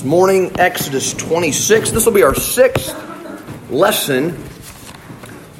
This 0.00 0.06
morning, 0.06 0.58
Exodus 0.58 1.12
26. 1.12 1.90
This 1.90 2.06
will 2.06 2.14
be 2.14 2.22
our 2.22 2.34
sixth 2.34 2.96
lesson 3.70 4.42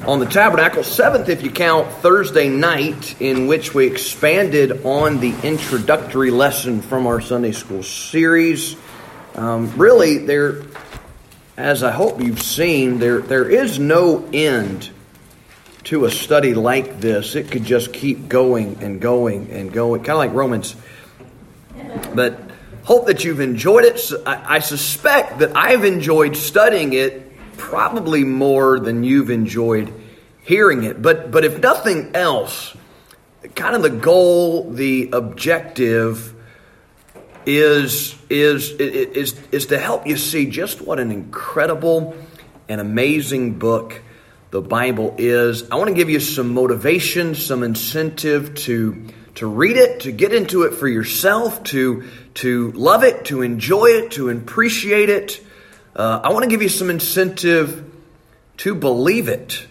on 0.07 0.17
the 0.17 0.25
tabernacle, 0.25 0.83
seventh 0.83 1.29
if 1.29 1.43
you 1.43 1.51
count 1.51 1.87
Thursday 2.01 2.49
night, 2.49 3.21
in 3.21 3.45
which 3.45 3.75
we 3.75 3.85
expanded 3.85 4.83
on 4.83 5.19
the 5.19 5.35
introductory 5.43 6.31
lesson 6.31 6.81
from 6.81 7.05
our 7.05 7.21
Sunday 7.21 7.51
school 7.51 7.83
series. 7.83 8.75
Um, 9.35 9.77
really, 9.77 10.17
there, 10.17 10.63
as 11.55 11.83
I 11.83 11.91
hope 11.91 12.19
you've 12.19 12.41
seen, 12.41 12.97
there 12.97 13.21
there 13.21 13.47
is 13.47 13.77
no 13.77 14.27
end 14.33 14.89
to 15.83 16.05
a 16.05 16.09
study 16.09 16.55
like 16.55 16.99
this. 16.99 17.35
It 17.35 17.51
could 17.51 17.63
just 17.63 17.93
keep 17.93 18.27
going 18.27 18.81
and 18.81 18.99
going 18.99 19.51
and 19.51 19.71
going, 19.71 20.01
kind 20.01 20.13
of 20.13 20.17
like 20.17 20.33
Romans. 20.33 20.75
But 22.15 22.50
Hope 22.83 23.05
that 23.07 23.23
you've 23.23 23.39
enjoyed 23.39 23.85
it. 23.85 24.11
I 24.25 24.59
suspect 24.59 25.39
that 25.39 25.55
I've 25.55 25.85
enjoyed 25.85 26.35
studying 26.35 26.93
it 26.93 27.27
probably 27.57 28.23
more 28.23 28.79
than 28.79 29.03
you've 29.03 29.29
enjoyed 29.29 29.93
hearing 30.41 30.83
it. 30.83 31.01
But, 31.01 31.31
but 31.31 31.45
if 31.45 31.59
nothing 31.59 32.15
else, 32.15 32.75
kind 33.55 33.75
of 33.75 33.83
the 33.83 33.89
goal, 33.89 34.71
the 34.71 35.11
objective 35.13 36.33
is, 37.45 38.15
is, 38.29 38.71
is, 38.71 39.39
is 39.51 39.67
to 39.67 39.77
help 39.77 40.07
you 40.07 40.17
see 40.17 40.47
just 40.47 40.81
what 40.81 40.99
an 40.99 41.11
incredible 41.11 42.15
and 42.67 42.81
amazing 42.81 43.59
book 43.59 44.01
the 44.49 44.61
Bible 44.61 45.15
is. 45.17 45.69
I 45.69 45.75
want 45.75 45.89
to 45.89 45.95
give 45.95 46.09
you 46.09 46.19
some 46.19 46.53
motivation, 46.53 47.35
some 47.35 47.63
incentive 47.63 48.55
to 48.55 49.07
to 49.35 49.47
read 49.47 49.77
it, 49.77 50.01
to 50.01 50.11
get 50.11 50.33
into 50.33 50.63
it 50.63 50.73
for 50.73 50.87
yourself, 50.87 51.63
to, 51.65 52.09
to 52.35 52.71
love 52.73 53.03
it, 53.03 53.25
to 53.25 53.41
enjoy 53.41 53.85
it, 53.85 54.11
to 54.11 54.29
appreciate 54.29 55.09
it. 55.09 55.41
Uh, 55.95 56.21
I 56.23 56.31
want 56.31 56.43
to 56.43 56.49
give 56.49 56.61
you 56.61 56.69
some 56.69 56.89
incentive 56.89 57.89
to 58.57 58.75
believe 58.75 59.27
it. 59.27 59.67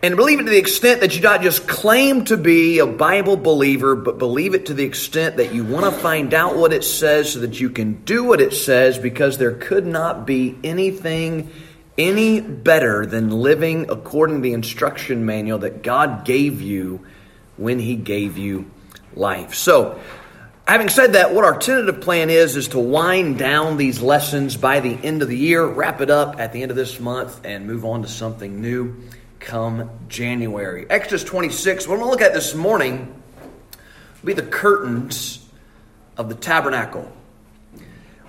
And 0.00 0.14
believe 0.14 0.38
it 0.38 0.44
to 0.44 0.50
the 0.50 0.58
extent 0.58 1.00
that 1.00 1.16
you 1.16 1.22
not 1.22 1.42
just 1.42 1.66
claim 1.66 2.24
to 2.26 2.36
be 2.36 2.78
a 2.78 2.86
Bible 2.86 3.36
believer, 3.36 3.96
but 3.96 4.18
believe 4.18 4.54
it 4.54 4.66
to 4.66 4.74
the 4.74 4.84
extent 4.84 5.38
that 5.38 5.52
you 5.52 5.64
want 5.64 5.86
to 5.86 5.90
find 5.90 6.32
out 6.34 6.56
what 6.56 6.72
it 6.72 6.84
says 6.84 7.32
so 7.32 7.40
that 7.40 7.58
you 7.58 7.68
can 7.68 8.04
do 8.04 8.22
what 8.22 8.40
it 8.40 8.52
says 8.52 8.96
because 8.96 9.38
there 9.38 9.52
could 9.52 9.86
not 9.86 10.24
be 10.24 10.56
anything 10.62 11.50
any 11.98 12.40
better 12.40 13.04
than 13.06 13.30
living 13.30 13.90
according 13.90 14.36
to 14.36 14.42
the 14.42 14.52
instruction 14.52 15.26
manual 15.26 15.58
that 15.58 15.82
God 15.82 16.24
gave 16.24 16.62
you 16.62 17.04
when 17.58 17.78
He 17.78 17.96
gave 17.96 18.38
you 18.38 18.70
life. 19.14 19.54
So, 19.54 20.00
having 20.66 20.88
said 20.88 21.14
that, 21.14 21.34
what 21.34 21.44
our 21.44 21.58
tentative 21.58 22.00
plan 22.00 22.30
is, 22.30 22.56
is 22.56 22.68
to 22.68 22.78
wind 22.78 23.38
down 23.38 23.76
these 23.76 24.00
lessons 24.00 24.56
by 24.56 24.80
the 24.80 24.94
end 24.94 25.22
of 25.22 25.28
the 25.28 25.36
year, 25.36 25.66
wrap 25.66 26.00
it 26.00 26.10
up 26.10 26.38
at 26.40 26.52
the 26.52 26.62
end 26.62 26.70
of 26.70 26.76
this 26.76 27.00
month, 27.00 27.40
and 27.44 27.66
move 27.66 27.84
on 27.84 28.02
to 28.02 28.08
something 28.08 28.60
new 28.60 28.96
come 29.40 29.90
January. 30.08 30.86
Exodus 30.88 31.24
26, 31.24 31.86
what 31.86 31.94
I'm 31.94 32.00
going 32.00 32.08
to 32.08 32.10
look 32.10 32.22
at 32.22 32.34
this 32.34 32.54
morning 32.54 33.22
will 34.22 34.26
be 34.26 34.32
the 34.32 34.42
curtains 34.42 35.46
of 36.16 36.28
the 36.28 36.34
tabernacle. 36.34 37.10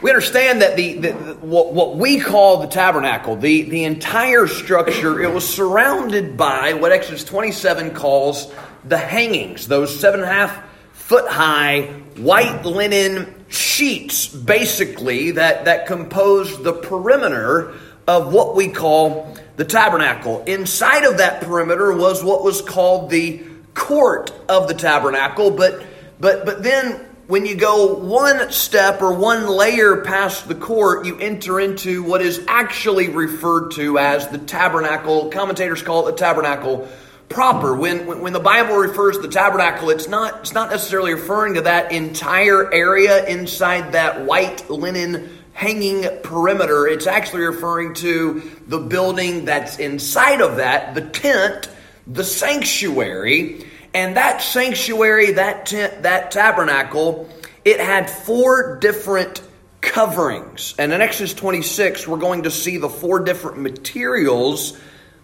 We 0.02 0.12
understand 0.12 0.62
that 0.62 0.78
the, 0.78 0.94
the, 0.94 1.12
the, 1.12 1.34
what, 1.36 1.74
what 1.74 1.98
we 1.98 2.22
call 2.22 2.62
the 2.62 2.68
tabernacle, 2.68 3.36
the, 3.36 3.64
the 3.64 3.84
entire 3.84 4.48
structure, 4.48 5.22
it 5.22 5.34
was 5.34 5.48
surrounded 5.48 6.38
by 6.38 6.74
what 6.74 6.94
Exodus 6.94 7.26
27 7.26 7.94
calls 7.94 8.54
the 8.84 8.98
hangings, 8.98 9.68
those 9.68 9.98
seven 10.00 10.22
and 10.22 10.30
a 10.30 10.34
half 10.34 10.64
foot 10.94 11.28
high 11.28 11.88
white 12.18 12.66
linen 12.66 13.46
sheets, 13.50 14.28
basically, 14.28 15.32
that, 15.32 15.66
that 15.66 15.88
compose 15.88 16.62
the 16.62 16.74
perimeter 16.74 17.74
of 18.08 18.34
what 18.34 18.56
we 18.56 18.70
call 18.70 19.38
the 19.56 19.66
tabernacle. 19.66 20.44
Inside 20.46 21.04
of 21.04 21.18
that 21.18 21.42
perimeter 21.42 21.96
was 21.96 22.24
what 22.24 22.44
was 22.44 22.62
called 22.62 23.10
the 23.10 23.44
court 23.74 24.32
of 24.50 24.68
the 24.68 24.74
tabernacle, 24.74 25.52
but 25.52 25.84
but 26.20 26.46
but 26.46 26.64
then 26.64 27.06
when 27.28 27.46
you 27.46 27.56
go 27.56 27.94
one 27.94 28.52
step 28.52 29.02
or 29.04 29.14
one 29.14 29.48
layer 29.48 29.98
past 30.02 30.48
the 30.48 30.56
court, 30.56 31.06
you 31.06 31.20
enter 31.20 31.60
into 31.60 32.02
what 32.02 32.22
is 32.22 32.44
actually 32.48 33.10
referred 33.10 33.70
to 33.74 34.00
as 34.00 34.28
the 34.30 34.40
tabernacle. 34.40 35.30
Commentators 35.30 35.84
call 35.84 36.08
it 36.08 36.12
the 36.14 36.18
tabernacle 36.18 36.88
proper. 37.30 37.76
When, 37.76 38.22
when 38.22 38.34
the 38.34 38.40
Bible 38.40 38.76
refers 38.76 39.16
to 39.16 39.22
the 39.22 39.30
tabernacle, 39.30 39.90
it's 39.90 40.08
not, 40.08 40.42
it's 40.42 40.54
not 40.54 40.72
necessarily 40.72 41.14
referring 41.14 41.54
to 41.54 41.62
that 41.62 41.92
entire 41.92 42.74
area 42.74 43.26
inside 43.28 43.94
that 43.94 44.26
white 44.26 44.70
linen 44.70 45.30
hanging 45.54 46.06
perimeter. 46.24 46.88
It's 46.88 47.08
actually 47.08 47.44
referring 47.44 47.94
to 47.96 48.42
the 48.68 48.80
building 48.80 49.46
that's 49.46 49.78
inside 49.78 50.42
of 50.42 50.58
that, 50.58 50.96
the 50.96 51.02
tent, 51.02 51.70
the 52.08 52.24
sanctuary. 52.24 53.66
And 53.94 54.18
that 54.18 54.42
sanctuary, 54.42 55.34
that 55.34 55.66
tent, 55.66 56.04
that 56.04 56.32
tabernacle, 56.32 57.30
it 57.66 57.80
had 57.80 58.10
four 58.10 58.78
different 58.78 59.42
coverings. 59.82 60.76
And 60.80 60.94
in 60.94 61.02
Exodus 61.02 61.34
26, 61.34 62.08
we're 62.08 62.18
going 62.18 62.44
to 62.44 62.52
see 62.52 62.78
the 62.78 62.90
four 62.90 63.20
different 63.20 63.60
materials 63.60 64.80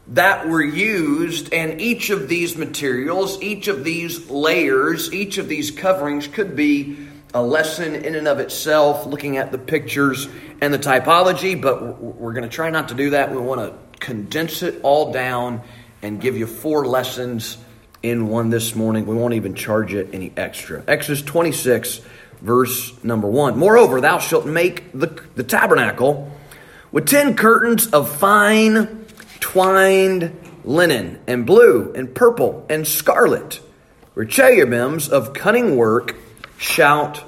that 0.09 0.47
were 0.47 0.63
used, 0.63 1.51
and 1.53 1.81
each 1.81 2.09
of 2.09 2.27
these 2.27 2.55
materials, 2.55 3.41
each 3.41 3.67
of 3.67 3.83
these 3.83 4.29
layers, 4.29 5.11
each 5.11 5.37
of 5.37 5.47
these 5.47 5.71
coverings 5.71 6.27
could 6.27 6.55
be 6.55 6.97
a 7.33 7.41
lesson 7.41 7.95
in 7.95 8.15
and 8.15 8.27
of 8.27 8.39
itself, 8.39 9.05
looking 9.05 9.37
at 9.37 9.51
the 9.51 9.57
pictures 9.57 10.29
and 10.61 10.73
the 10.73 10.79
typology, 10.79 11.59
but 11.59 12.01
we're 12.01 12.33
going 12.33 12.43
to 12.43 12.49
try 12.49 12.69
not 12.69 12.89
to 12.89 12.93
do 12.93 13.09
that. 13.09 13.31
We 13.31 13.37
want 13.37 13.61
to 13.61 13.99
condense 13.99 14.63
it 14.63 14.79
all 14.83 15.11
down 15.11 15.61
and 16.01 16.21
give 16.21 16.37
you 16.37 16.45
four 16.45 16.85
lessons 16.85 17.57
in 18.03 18.27
one 18.27 18.51
this 18.51 18.75
morning. 18.75 19.07
We 19.07 19.15
won't 19.15 19.33
even 19.33 19.55
charge 19.55 19.93
it 19.93 20.09
any 20.13 20.31
extra. 20.37 20.83
Exodus 20.87 21.23
26, 21.23 22.01
verse 22.41 23.03
number 23.03 23.27
1. 23.27 23.57
Moreover, 23.57 23.99
thou 23.99 24.19
shalt 24.19 24.45
make 24.45 24.91
the, 24.93 25.07
the 25.35 25.43
tabernacle 25.43 26.31
with 26.91 27.07
ten 27.07 27.35
curtains 27.35 27.87
of 27.87 28.15
fine 28.15 29.04
twined 29.45 30.35
linen, 30.63 31.19
and 31.27 31.45
blue, 31.45 31.93
and 31.93 32.15
purple, 32.15 32.65
and 32.67 32.87
scarlet. 32.87 33.61
Where 34.15 34.25
cherubims 34.25 35.07
of 35.07 35.35
cunning 35.35 35.77
work 35.77 36.15
shalt 36.57 37.23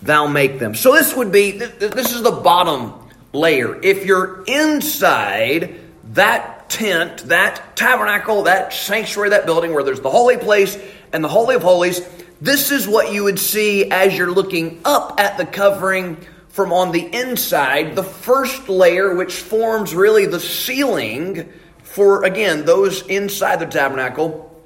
thou 0.00 0.26
make 0.26 0.58
them. 0.58 0.74
So 0.74 0.94
this 0.94 1.14
would 1.14 1.30
be, 1.30 1.50
this 1.50 2.14
is 2.14 2.22
the 2.22 2.30
bottom 2.30 2.94
layer. 3.34 3.78
If 3.82 4.06
you're 4.06 4.44
inside 4.46 5.78
that 6.14 6.70
tent, 6.70 7.28
that 7.28 7.76
tabernacle, 7.76 8.44
that 8.44 8.72
sanctuary, 8.72 9.28
that 9.30 9.44
building 9.44 9.74
where 9.74 9.82
there's 9.82 10.00
the 10.00 10.08
holy 10.08 10.38
place 10.38 10.78
and 11.12 11.22
the 11.22 11.28
Holy 11.28 11.54
of 11.54 11.62
Holies, 11.62 12.00
this 12.40 12.70
is 12.70 12.88
what 12.88 13.12
you 13.12 13.24
would 13.24 13.38
see 13.38 13.90
as 13.90 14.16
you're 14.16 14.32
looking 14.32 14.80
up 14.86 15.20
at 15.20 15.36
the 15.36 15.44
covering 15.44 16.16
from 16.58 16.72
on 16.72 16.90
the 16.90 17.06
inside. 17.14 17.94
The 17.94 18.02
first 18.02 18.68
layer, 18.68 19.14
which 19.14 19.36
forms 19.36 19.94
really 19.94 20.26
the 20.26 20.40
ceiling 20.40 21.52
for, 21.84 22.24
again, 22.24 22.64
those 22.64 23.06
inside 23.06 23.60
the 23.60 23.66
tabernacle 23.66 24.60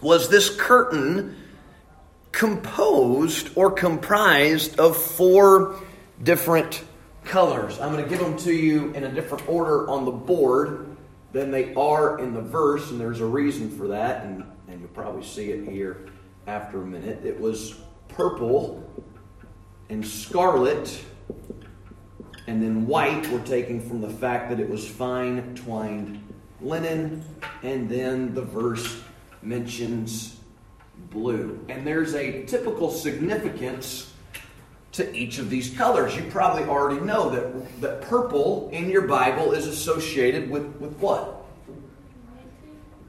was 0.00 0.30
this 0.30 0.48
curtain 0.48 1.36
composed 2.32 3.50
or 3.56 3.70
comprised 3.70 4.80
of 4.80 4.96
four 4.96 5.82
different 6.22 6.82
colors. 7.24 7.78
I'm 7.78 7.92
going 7.92 8.02
to 8.02 8.08
give 8.08 8.20
them 8.20 8.38
to 8.38 8.52
you 8.54 8.94
in 8.94 9.04
a 9.04 9.12
different 9.12 9.46
order 9.46 9.86
on 9.90 10.06
the 10.06 10.12
board 10.12 10.96
than 11.32 11.50
they 11.50 11.74
are 11.74 12.20
in 12.20 12.32
the 12.32 12.40
verse, 12.40 12.90
and 12.90 12.98
there's 12.98 13.20
a 13.20 13.26
reason 13.26 13.68
for 13.76 13.88
that, 13.88 14.24
and, 14.24 14.44
and 14.68 14.80
you'll 14.80 14.88
probably 14.88 15.26
see 15.26 15.50
it 15.50 15.68
here 15.68 16.06
after 16.46 16.80
a 16.80 16.86
minute. 16.86 17.22
It 17.22 17.38
was 17.38 17.74
purple 18.08 18.82
and 19.90 20.06
scarlet, 20.06 21.04
and 22.46 22.62
then 22.62 22.86
white 22.86 23.26
were 23.30 23.40
taken 23.40 23.80
from 23.80 24.00
the 24.00 24.10
fact 24.10 24.50
that 24.50 24.60
it 24.60 24.68
was 24.68 24.86
fine 24.86 25.54
twined 25.54 26.20
linen, 26.60 27.24
and 27.62 27.88
then 27.88 28.34
the 28.34 28.42
verse 28.42 29.02
mentions 29.42 30.38
blue. 31.10 31.64
And 31.68 31.86
there's 31.86 32.14
a 32.14 32.44
typical 32.44 32.90
significance 32.90 34.12
to 34.92 35.14
each 35.14 35.38
of 35.38 35.50
these 35.50 35.76
colors. 35.76 36.16
You 36.16 36.24
probably 36.30 36.64
already 36.64 37.00
know 37.00 37.30
that, 37.30 37.80
that 37.80 38.02
purple 38.02 38.68
in 38.72 38.88
your 38.88 39.02
Bible 39.02 39.52
is 39.52 39.66
associated 39.66 40.48
with, 40.48 40.64
with 40.76 40.96
what? 40.98 41.44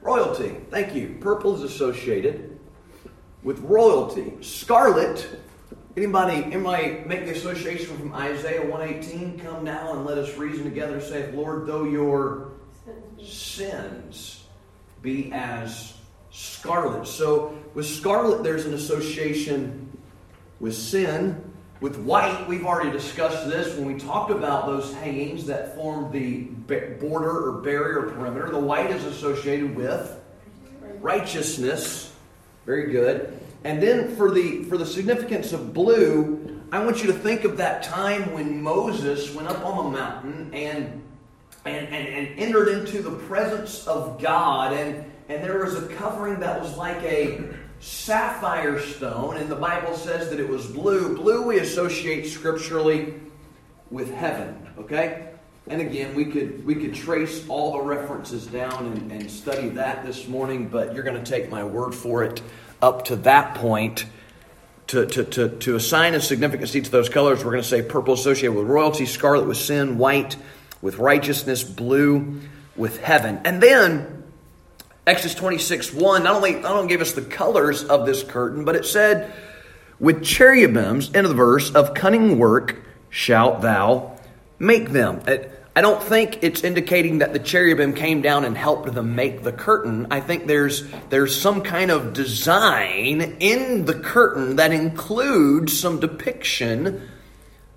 Royalty. 0.02 0.56
Thank 0.70 0.94
you. 0.94 1.16
Purple 1.20 1.54
is 1.54 1.62
associated 1.62 2.58
with 3.42 3.60
royalty. 3.60 4.34
Scarlet, 4.40 5.28
anybody, 5.96 6.44
anybody 6.44 7.02
make 7.06 7.24
the 7.26 7.32
association 7.32 7.96
from 7.96 8.12
Isaiah 8.14 8.66
118? 8.66 9.40
Come 9.40 9.64
now 9.64 9.92
and 9.92 10.04
let 10.04 10.18
us 10.18 10.36
reason 10.36 10.64
together, 10.64 11.00
saith 11.00 11.34
Lord, 11.34 11.66
though 11.66 11.84
your 11.84 12.52
sins 13.22 14.44
be 15.02 15.32
as 15.32 15.94
scarlet. 16.30 17.06
So, 17.06 17.58
with 17.74 17.86
scarlet, 17.86 18.42
there's 18.42 18.66
an 18.66 18.74
association 18.74 19.96
with 20.60 20.74
sin. 20.74 21.42
with 21.80 21.98
white, 21.98 22.48
we've 22.48 22.64
already 22.64 22.90
discussed 22.90 23.46
this 23.48 23.76
when 23.76 23.84
we 23.86 24.00
talked 24.00 24.30
about 24.30 24.64
those 24.64 24.94
hangings 24.94 25.44
that 25.46 25.74
formed 25.74 26.10
the 26.10 26.44
border 27.00 27.50
or 27.50 27.60
barrier 27.60 28.10
perimeter. 28.10 28.48
The 28.50 28.58
white 28.58 28.90
is 28.90 29.04
associated 29.04 29.76
with 29.76 30.18
righteousness. 31.00 32.14
Very 32.64 32.90
good. 32.90 33.38
And 33.66 33.82
then 33.82 34.14
for 34.14 34.30
the 34.30 34.62
for 34.62 34.78
the 34.78 34.86
significance 34.86 35.52
of 35.52 35.74
blue, 35.74 36.62
I 36.70 36.84
want 36.84 37.02
you 37.02 37.08
to 37.08 37.12
think 37.12 37.42
of 37.42 37.56
that 37.56 37.82
time 37.82 38.32
when 38.32 38.62
Moses 38.62 39.34
went 39.34 39.48
up 39.48 39.66
on 39.66 39.86
the 39.86 39.98
mountain 39.98 40.54
and 40.54 41.02
and, 41.64 41.88
and, 41.88 42.08
and 42.08 42.38
entered 42.38 42.68
into 42.68 43.02
the 43.02 43.10
presence 43.10 43.84
of 43.88 44.22
God 44.22 44.72
and 44.72 45.10
and 45.28 45.42
there 45.42 45.64
was 45.64 45.74
a 45.74 45.88
covering 45.88 46.38
that 46.38 46.60
was 46.60 46.76
like 46.76 47.02
a 47.02 47.40
sapphire 47.80 48.78
stone, 48.78 49.36
and 49.36 49.50
the 49.50 49.56
Bible 49.56 49.96
says 49.96 50.30
that 50.30 50.38
it 50.38 50.48
was 50.48 50.66
blue. 50.66 51.16
Blue 51.16 51.42
we 51.42 51.58
associate 51.58 52.28
scripturally 52.28 53.14
with 53.90 54.14
heaven, 54.14 54.64
okay? 54.78 55.30
And 55.66 55.80
again, 55.80 56.14
we 56.14 56.26
could 56.26 56.64
we 56.64 56.76
could 56.76 56.94
trace 56.94 57.44
all 57.48 57.72
the 57.72 57.82
references 57.82 58.46
down 58.46 58.86
and, 58.86 59.10
and 59.10 59.28
study 59.28 59.70
that 59.70 60.06
this 60.06 60.28
morning, 60.28 60.68
but 60.68 60.94
you're 60.94 61.02
going 61.02 61.20
to 61.20 61.28
take 61.28 61.50
my 61.50 61.64
word 61.64 61.96
for 61.96 62.22
it 62.22 62.40
up 62.80 63.06
to 63.06 63.16
that 63.16 63.54
point. 63.54 64.06
To, 64.88 65.04
to, 65.04 65.24
to, 65.24 65.48
to 65.48 65.74
assign 65.74 66.14
a 66.14 66.20
significance 66.20 66.70
to 66.70 66.80
those 66.82 67.08
colors, 67.08 67.44
we're 67.44 67.50
going 67.50 67.62
to 67.62 67.68
say 67.68 67.82
purple 67.82 68.14
associated 68.14 68.52
with 68.52 68.68
royalty, 68.68 69.04
scarlet 69.04 69.44
with 69.44 69.56
sin, 69.56 69.98
white 69.98 70.36
with 70.80 70.98
righteousness, 70.98 71.64
blue 71.64 72.40
with 72.76 73.00
heaven. 73.00 73.40
And 73.44 73.60
then 73.60 74.24
Exodus 75.06 75.34
26 75.34 75.92
1 75.92 76.24
not 76.24 76.34
only, 76.36 76.54
not 76.54 76.72
only 76.72 76.88
gave 76.88 77.00
us 77.00 77.12
the 77.12 77.22
colors 77.22 77.84
of 77.84 78.06
this 78.06 78.22
curtain, 78.22 78.64
but 78.64 78.76
it 78.76 78.84
said, 78.84 79.32
With 79.98 80.24
cherubims, 80.24 81.08
end 81.14 81.26
of 81.26 81.30
the 81.30 81.36
verse, 81.36 81.70
of 81.74 81.94
cunning 81.94 82.38
work 82.38 82.76
shalt 83.10 83.62
thou 83.62 84.18
make 84.58 84.90
them. 84.90 85.22
I 85.76 85.82
don't 85.82 86.02
think 86.02 86.38
it's 86.42 86.64
indicating 86.64 87.18
that 87.18 87.34
the 87.34 87.38
cherubim 87.38 87.92
came 87.92 88.22
down 88.22 88.46
and 88.46 88.56
helped 88.56 88.94
them 88.94 89.14
make 89.14 89.42
the 89.42 89.52
curtain. 89.52 90.06
I 90.10 90.20
think 90.20 90.46
there's 90.46 90.84
there's 91.10 91.38
some 91.38 91.60
kind 91.60 91.90
of 91.90 92.14
design 92.14 93.36
in 93.40 93.84
the 93.84 93.92
curtain 93.92 94.56
that 94.56 94.72
includes 94.72 95.78
some 95.78 96.00
depiction 96.00 97.06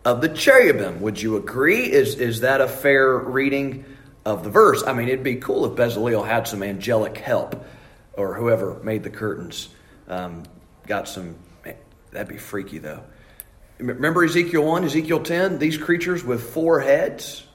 of 0.05 0.21
the 0.21 0.29
cherubim. 0.29 1.01
Would 1.01 1.21
you 1.21 1.35
agree? 1.35 1.91
Is 1.91 2.15
is 2.15 2.39
that 2.39 2.61
a 2.61 2.69
fair 2.69 3.17
reading 3.17 3.83
of 4.25 4.45
the 4.45 4.49
verse. 4.49 4.81
I 4.87 4.93
mean, 4.93 5.09
it'd 5.09 5.21
be 5.21 5.35
cool 5.35 5.65
if 5.65 5.73
Bezalel 5.73 6.25
had 6.25 6.47
some 6.47 6.63
angelic 6.63 7.17
help 7.17 7.65
or 8.13 8.33
whoever 8.33 8.79
made 8.81 9.03
the 9.03 9.09
curtains 9.09 9.67
um, 10.07 10.43
got 10.87 11.09
some. 11.09 11.35
That'd 12.11 12.29
be 12.29 12.37
freaky, 12.37 12.77
though. 12.77 13.03
Remember 13.77 14.23
Ezekiel 14.23 14.63
1, 14.63 14.85
Ezekiel 14.85 15.21
10? 15.21 15.59
These 15.59 15.77
creatures 15.77 16.23
with 16.23 16.53
four 16.53 16.79
heads 16.79 17.45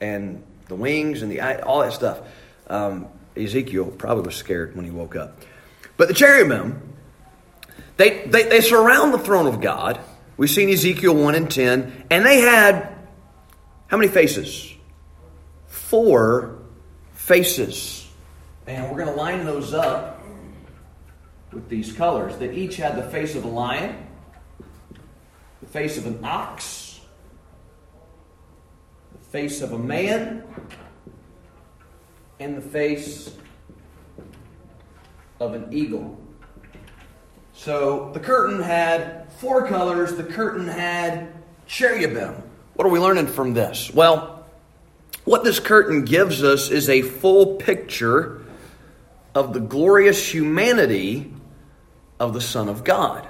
and 0.00 0.42
the 0.68 0.74
wings 0.74 1.22
and 1.22 1.30
the 1.30 1.40
eye, 1.40 1.58
all 1.60 1.80
that 1.80 1.92
stuff. 1.92 2.20
Um, 2.68 3.08
Ezekiel 3.36 3.86
probably 3.86 4.24
was 4.24 4.36
scared 4.36 4.74
when 4.76 4.84
he 4.84 4.90
woke 4.90 5.16
up. 5.16 5.40
But 5.96 6.08
the 6.08 6.14
cherubim, 6.14 6.94
they, 7.96 8.26
they, 8.26 8.44
they 8.44 8.60
surround 8.60 9.14
the 9.14 9.18
throne 9.18 9.46
of 9.46 9.60
God. 9.60 10.00
We've 10.36 10.50
seen 10.50 10.68
Ezekiel 10.68 11.14
1 11.14 11.34
and 11.34 11.50
10, 11.50 12.06
and 12.10 12.26
they 12.26 12.40
had 12.40 12.94
how 13.88 13.96
many 13.96 14.08
faces? 14.08 14.76
four 15.86 16.58
faces. 17.14 18.08
And 18.66 18.90
we're 18.90 19.04
going 19.04 19.14
to 19.14 19.14
line 19.14 19.44
those 19.44 19.72
up 19.72 20.20
with 21.52 21.68
these 21.68 21.92
colors 21.92 22.36
that 22.38 22.54
each 22.54 22.76
had 22.76 22.96
the 22.96 23.08
face 23.08 23.36
of 23.36 23.44
a 23.44 23.48
lion, 23.48 23.96
the 25.60 25.68
face 25.68 25.96
of 25.96 26.06
an 26.06 26.18
ox, 26.24 26.85
face 29.36 29.60
of 29.60 29.72
a 29.72 29.78
man, 29.78 30.42
and 32.40 32.56
the 32.56 32.62
face 32.62 33.36
of 35.40 35.52
an 35.52 35.68
eagle. 35.74 36.18
So 37.52 38.12
the 38.14 38.20
curtain 38.20 38.62
had 38.62 39.30
four 39.32 39.68
colors, 39.68 40.16
the 40.16 40.24
curtain 40.24 40.66
had 40.66 41.34
cherubim. 41.66 42.42
What 42.76 42.86
are 42.86 42.90
we 42.90 42.98
learning 42.98 43.26
from 43.26 43.52
this? 43.52 43.92
Well, 43.92 44.46
what 45.24 45.44
this 45.44 45.60
curtain 45.60 46.06
gives 46.06 46.42
us 46.42 46.70
is 46.70 46.88
a 46.88 47.02
full 47.02 47.56
picture 47.56 48.40
of 49.34 49.52
the 49.52 49.60
glorious 49.60 50.32
humanity 50.32 51.30
of 52.18 52.32
the 52.32 52.40
Son 52.40 52.70
of 52.70 52.84
God. 52.84 53.28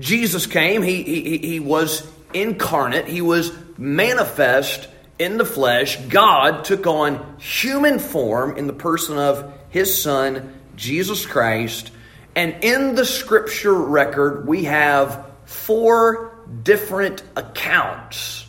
Jesus 0.00 0.48
came, 0.48 0.82
he, 0.82 1.04
he, 1.04 1.38
he 1.38 1.60
was 1.60 2.15
incarnate, 2.32 3.06
he 3.06 3.20
was 3.20 3.52
manifest 3.78 4.88
in 5.18 5.38
the 5.38 5.44
flesh. 5.44 5.96
God 6.08 6.64
took 6.64 6.86
on 6.86 7.36
human 7.38 7.98
form 7.98 8.56
in 8.56 8.66
the 8.66 8.72
person 8.72 9.18
of 9.18 9.52
his 9.70 10.02
Son, 10.02 10.58
Jesus 10.76 11.26
Christ. 11.26 11.90
And 12.34 12.62
in 12.62 12.94
the 12.94 13.06
scripture 13.06 13.74
record, 13.74 14.46
we 14.46 14.64
have 14.64 15.26
four 15.46 16.32
different 16.62 17.22
accounts 17.36 18.46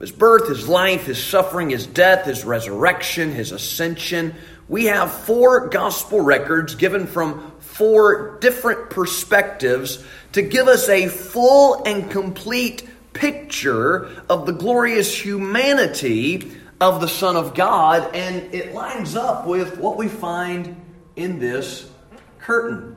his 0.00 0.12
birth, 0.12 0.48
his 0.48 0.68
life, 0.68 1.06
his 1.06 1.22
suffering, 1.22 1.70
his 1.70 1.86
death, 1.86 2.26
his 2.26 2.44
resurrection, 2.44 3.32
his 3.32 3.50
ascension. 3.50 4.34
We 4.68 4.84
have 4.84 5.10
four 5.10 5.68
gospel 5.68 6.20
records 6.20 6.76
given 6.76 7.08
from 7.08 7.52
four 7.58 8.38
different 8.38 8.90
perspectives 8.90 10.04
to 10.32 10.42
give 10.42 10.68
us 10.68 10.88
a 10.88 11.08
full 11.08 11.82
and 11.84 12.10
complete 12.10 12.88
picture 13.18 14.08
of 14.28 14.46
the 14.46 14.52
glorious 14.52 15.12
humanity 15.12 16.52
of 16.80 17.00
the 17.00 17.08
Son 17.08 17.34
of 17.34 17.54
God, 17.54 18.14
and 18.14 18.54
it 18.54 18.72
lines 18.72 19.16
up 19.16 19.44
with 19.46 19.78
what 19.78 19.96
we 19.96 20.06
find 20.06 20.80
in 21.16 21.40
this 21.40 21.90
curtain. 22.38 22.96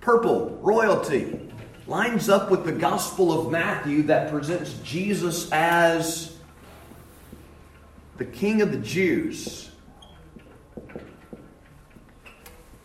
Purple, 0.00 0.58
royalty 0.62 1.50
lines 1.88 2.28
up 2.28 2.50
with 2.50 2.64
the 2.64 2.72
Gospel 2.72 3.38
of 3.38 3.50
Matthew 3.50 4.04
that 4.04 4.30
presents 4.30 4.74
Jesus 4.84 5.50
as 5.50 6.36
the 8.16 8.24
King 8.24 8.62
of 8.62 8.70
the 8.70 8.78
Jews. 8.78 9.70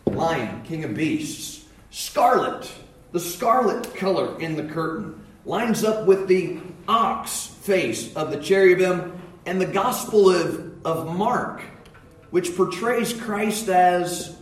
Lion, 0.07 0.63
King 0.63 0.83
of 0.83 0.95
Beasts. 0.95 1.65
Scarlet, 1.91 2.69
the 3.15 3.21
scarlet 3.21 3.95
color 3.95 4.37
in 4.41 4.57
the 4.57 4.73
curtain, 4.73 5.25
lines 5.45 5.85
up 5.85 6.05
with 6.05 6.27
the 6.27 6.57
ox 6.85 7.47
face 7.47 8.13
of 8.13 8.29
the 8.29 8.35
cherubim 8.35 9.17
and 9.45 9.61
the 9.61 9.65
Gospel 9.65 10.29
of, 10.29 10.85
of 10.85 11.15
Mark, 11.15 11.61
which 12.31 12.53
portrays 12.57 13.13
Christ 13.13 13.69
as 13.69 14.35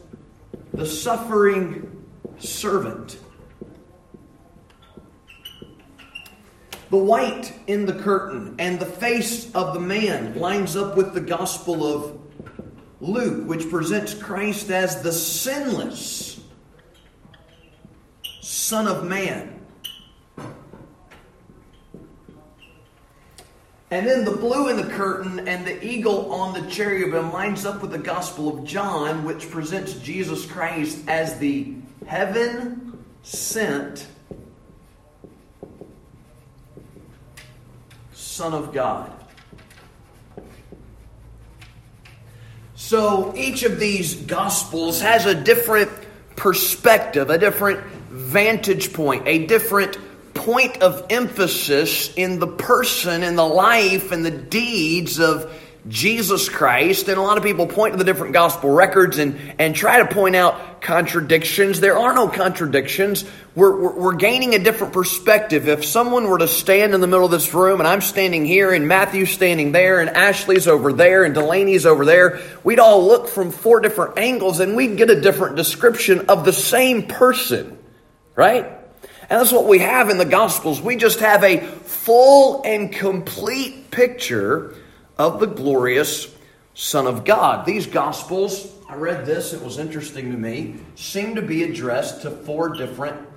the 0.74 0.88
suffering 0.88 2.03
servant. 2.39 3.19
The 6.89 6.98
white 6.98 7.53
in 7.67 7.86
the 7.86 7.93
curtain 7.93 8.55
and 8.57 8.79
the 8.79 8.88
face 8.88 9.53
of 9.53 9.75
the 9.75 9.81
man 9.81 10.39
lines 10.39 10.75
up 10.75 10.98
with 10.98 11.13
the 11.13 11.21
Gospel 11.21 11.86
of 11.86 12.19
Luke, 13.00 13.48
which 13.48 13.69
presents 13.69 14.15
Christ 14.15 14.71
as 14.71 15.03
the 15.03 15.12
sinless 15.12 16.32
Son 18.43 18.88
of 18.88 19.05
Man. 19.05 19.57
And 23.89 24.05
then 24.05 24.25
the 24.25 24.31
blue 24.31 24.67
in 24.67 24.75
the 24.75 24.91
curtain 24.91 25.47
and 25.47 25.65
the 25.65 25.85
eagle 25.85 26.33
on 26.33 26.53
the 26.53 26.69
cherubim 26.69 27.31
lines 27.31 27.65
up 27.65 27.81
with 27.81 27.91
the 27.91 27.97
Gospel 27.97 28.57
of 28.57 28.65
John, 28.65 29.23
which 29.23 29.50
presents 29.50 29.93
Jesus 29.93 30.45
Christ 30.45 31.07
as 31.07 31.39
the 31.39 31.75
heaven 32.05 33.05
sent 33.21 34.07
Son 38.12 38.53
of 38.53 38.73
God. 38.73 39.09
So 42.75 43.33
each 43.38 43.63
of 43.63 43.79
these 43.79 44.15
Gospels 44.15 45.00
has 45.00 45.25
a 45.25 45.33
different 45.33 45.91
perspective, 46.35 47.29
a 47.29 47.38
different 47.38 47.92
vantage 48.33 48.91
point, 48.91 49.27
a 49.27 49.45
different 49.45 49.97
point 50.33 50.81
of 50.81 51.05
emphasis 51.09 52.13
in 52.15 52.39
the 52.39 52.47
person 52.47 53.23
and 53.23 53.37
the 53.37 53.45
life 53.45 54.11
and 54.11 54.25
the 54.25 54.31
deeds 54.31 55.19
of 55.19 55.53
Jesus 55.87 56.47
Christ. 56.47 57.09
And 57.09 57.17
a 57.17 57.21
lot 57.21 57.37
of 57.37 57.43
people 57.43 57.67
point 57.67 57.93
to 57.93 57.97
the 57.97 58.05
different 58.05 58.33
gospel 58.33 58.69
records 58.69 59.19
and, 59.19 59.39
and 59.59 59.75
try 59.75 59.99
to 59.99 60.13
point 60.13 60.35
out 60.35 60.81
contradictions. 60.81 61.79
There 61.79 61.97
are 61.97 62.13
no 62.13 62.29
contradictions. 62.29 63.25
We're, 63.55 63.79
we're, 63.79 63.99
we're, 63.99 64.15
gaining 64.15 64.55
a 64.55 64.59
different 64.59 64.93
perspective. 64.93 65.67
If 65.67 65.85
someone 65.85 66.27
were 66.27 66.39
to 66.39 66.47
stand 66.47 66.93
in 66.93 67.01
the 67.01 67.07
middle 67.07 67.25
of 67.25 67.31
this 67.31 67.53
room 67.53 67.79
and 67.79 67.87
I'm 67.87 68.01
standing 68.01 68.45
here 68.45 68.71
and 68.71 68.87
Matthew's 68.87 69.31
standing 69.31 69.73
there 69.73 69.99
and 69.99 70.09
Ashley's 70.09 70.67
over 70.67 70.93
there 70.93 71.25
and 71.25 71.35
Delaney's 71.35 71.85
over 71.85 72.05
there, 72.05 72.41
we'd 72.63 72.79
all 72.79 73.05
look 73.05 73.27
from 73.27 73.51
four 73.51 73.81
different 73.81 74.17
angles 74.17 74.59
and 74.59 74.75
we'd 74.75 74.97
get 74.97 75.09
a 75.09 75.19
different 75.19 75.57
description 75.57 76.27
of 76.29 76.45
the 76.45 76.53
same 76.53 77.07
person, 77.07 77.77
right? 78.35 78.65
And 79.29 79.39
that's 79.39 79.51
what 79.51 79.67
we 79.67 79.79
have 79.79 80.09
in 80.09 80.17
the 80.17 80.25
Gospels. 80.25 80.81
We 80.81 80.95
just 80.95 81.19
have 81.19 81.43
a 81.43 81.59
full 81.59 82.61
and 82.63 82.91
complete 82.91 83.91
picture 83.91 84.75
of 85.17 85.39
the 85.39 85.47
glorious 85.47 86.33
Son 86.73 87.07
of 87.07 87.23
God. 87.23 87.65
These 87.65 87.87
Gospels, 87.87 88.73
I 88.89 88.95
read 88.95 89.25
this, 89.25 89.53
it 89.53 89.61
was 89.61 89.77
interesting 89.77 90.31
to 90.31 90.37
me, 90.37 90.75
seem 90.95 91.35
to 91.35 91.41
be 91.41 91.63
addressed 91.63 92.23
to 92.23 92.31
four 92.31 92.69
different 92.69 93.27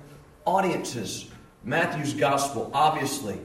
audiences. 0.45 1.29
Matthew's 1.63 2.13
Gospel, 2.13 2.71
obviously, 2.73 3.37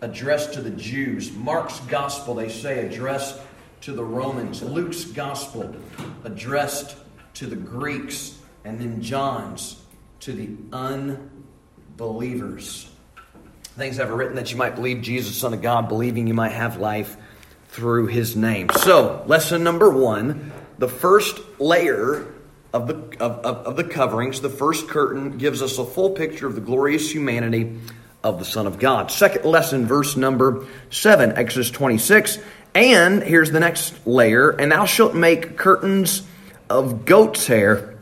addressed 0.00 0.54
to 0.54 0.62
the 0.62 0.70
Jews. 0.70 1.32
Mark's 1.32 1.80
Gospel, 1.80 2.34
they 2.34 2.48
say, 2.48 2.86
addressed 2.86 3.40
to 3.82 3.92
the 3.92 4.04
Romans. 4.04 4.62
Luke's 4.62 5.04
Gospel, 5.04 5.74
addressed 6.24 6.96
to 7.34 7.46
the 7.46 7.56
Greeks. 7.56 8.38
And 8.64 8.78
then 8.78 9.00
John's, 9.00 9.82
to 10.20 10.32
the 10.32 10.50
unbelievers. 11.96 12.90
Things 13.76 13.98
I've 13.98 14.10
written 14.10 14.36
that 14.36 14.50
you 14.50 14.58
might 14.58 14.74
believe 14.74 15.00
Jesus, 15.00 15.36
Son 15.36 15.54
of 15.54 15.62
God, 15.62 15.88
believing 15.88 16.26
you 16.26 16.34
might 16.34 16.52
have 16.52 16.76
life 16.76 17.16
through 17.68 18.08
his 18.08 18.36
name. 18.36 18.68
So, 18.70 19.24
lesson 19.26 19.64
number 19.64 19.88
one 19.88 20.52
the 20.78 20.88
first 20.88 21.38
layer 21.58 22.26
of 22.72 22.86
the, 22.86 22.94
of, 23.18 23.38
of, 23.44 23.56
of, 23.66 23.76
the 23.76 23.84
coverings, 23.84 24.40
the 24.40 24.48
first 24.48 24.88
curtain, 24.88 25.36
gives 25.38 25.60
us 25.62 25.78
a 25.78 25.84
full 25.84 26.10
picture 26.10 26.46
of 26.46 26.54
the 26.54 26.60
glorious 26.60 27.10
humanity 27.12 27.78
of 28.22 28.38
the 28.38 28.44
Son 28.44 28.66
of 28.66 28.78
God. 28.78 29.10
Second 29.10 29.44
lesson, 29.44 29.86
verse 29.86 30.16
number 30.16 30.66
seven, 30.90 31.32
Exodus 31.32 31.70
26. 31.70 32.38
And 32.74 33.22
here's 33.22 33.50
the 33.50 33.60
next 33.60 34.06
layer, 34.06 34.50
and 34.50 34.72
thou 34.72 34.84
shalt 34.84 35.14
make 35.14 35.56
curtains 35.56 36.22
of 36.68 37.04
goat's 37.04 37.46
hair 37.46 37.99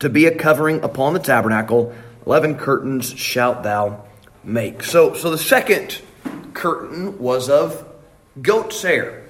to 0.00 0.08
be 0.08 0.26
a 0.26 0.34
covering 0.34 0.82
upon 0.82 1.14
the 1.14 1.20
tabernacle. 1.20 1.94
Eleven 2.26 2.56
curtains 2.56 3.14
shalt 3.14 3.62
thou 3.62 4.04
make. 4.42 4.82
So, 4.82 5.14
so 5.14 5.30
the 5.30 5.38
second 5.38 6.00
curtain 6.52 7.18
was 7.18 7.48
of 7.48 7.86
goat's 8.42 8.82
hair. 8.82 9.26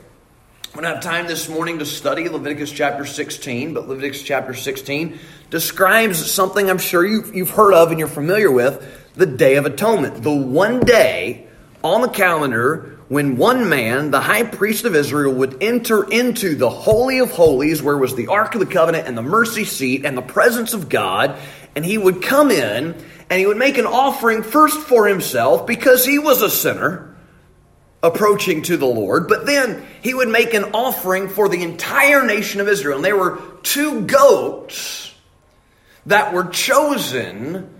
We 0.74 0.82
don't 0.82 0.94
have 0.94 1.02
time 1.02 1.26
this 1.26 1.48
morning 1.48 1.80
to 1.80 1.86
study 1.86 2.28
Leviticus 2.28 2.70
chapter 2.70 3.04
16, 3.04 3.74
but 3.74 3.88
Leviticus 3.88 4.22
chapter 4.22 4.54
16 4.54 5.18
describes 5.50 6.30
something 6.30 6.70
I'm 6.70 6.78
sure 6.78 7.04
you've, 7.04 7.34
you've 7.34 7.50
heard 7.50 7.74
of 7.74 7.90
and 7.90 7.98
you're 7.98 8.06
familiar 8.06 8.52
with 8.52 9.12
the 9.16 9.26
Day 9.26 9.56
of 9.56 9.66
Atonement. 9.66 10.22
The 10.22 10.32
one 10.32 10.78
day 10.78 11.48
on 11.82 12.02
the 12.02 12.08
calendar 12.08 12.99
when 13.10 13.36
one 13.36 13.68
man, 13.68 14.12
the 14.12 14.20
high 14.20 14.44
priest 14.44 14.84
of 14.84 14.94
Israel, 14.94 15.34
would 15.34 15.60
enter 15.60 16.08
into 16.08 16.54
the 16.54 16.70
Holy 16.70 17.18
of 17.18 17.32
Holies, 17.32 17.82
where 17.82 17.98
was 17.98 18.14
the 18.14 18.28
Ark 18.28 18.54
of 18.54 18.60
the 18.60 18.66
Covenant 18.66 19.08
and 19.08 19.18
the 19.18 19.22
mercy 19.22 19.64
seat 19.64 20.04
and 20.04 20.16
the 20.16 20.22
presence 20.22 20.74
of 20.74 20.88
God, 20.88 21.36
and 21.74 21.84
he 21.84 21.98
would 21.98 22.22
come 22.22 22.52
in 22.52 22.94
and 23.28 23.40
he 23.40 23.46
would 23.46 23.56
make 23.56 23.78
an 23.78 23.86
offering 23.86 24.44
first 24.44 24.78
for 24.78 25.08
himself 25.08 25.66
because 25.66 26.04
he 26.04 26.20
was 26.20 26.40
a 26.40 26.48
sinner 26.48 27.16
approaching 28.00 28.62
to 28.62 28.76
the 28.76 28.86
Lord, 28.86 29.26
but 29.26 29.44
then 29.44 29.84
he 30.02 30.14
would 30.14 30.28
make 30.28 30.54
an 30.54 30.66
offering 30.72 31.28
for 31.28 31.48
the 31.48 31.64
entire 31.64 32.24
nation 32.24 32.60
of 32.60 32.68
Israel. 32.68 32.98
And 32.98 33.04
there 33.04 33.16
were 33.16 33.40
two 33.64 34.02
goats 34.02 35.12
that 36.06 36.32
were 36.32 36.44
chosen 36.44 37.79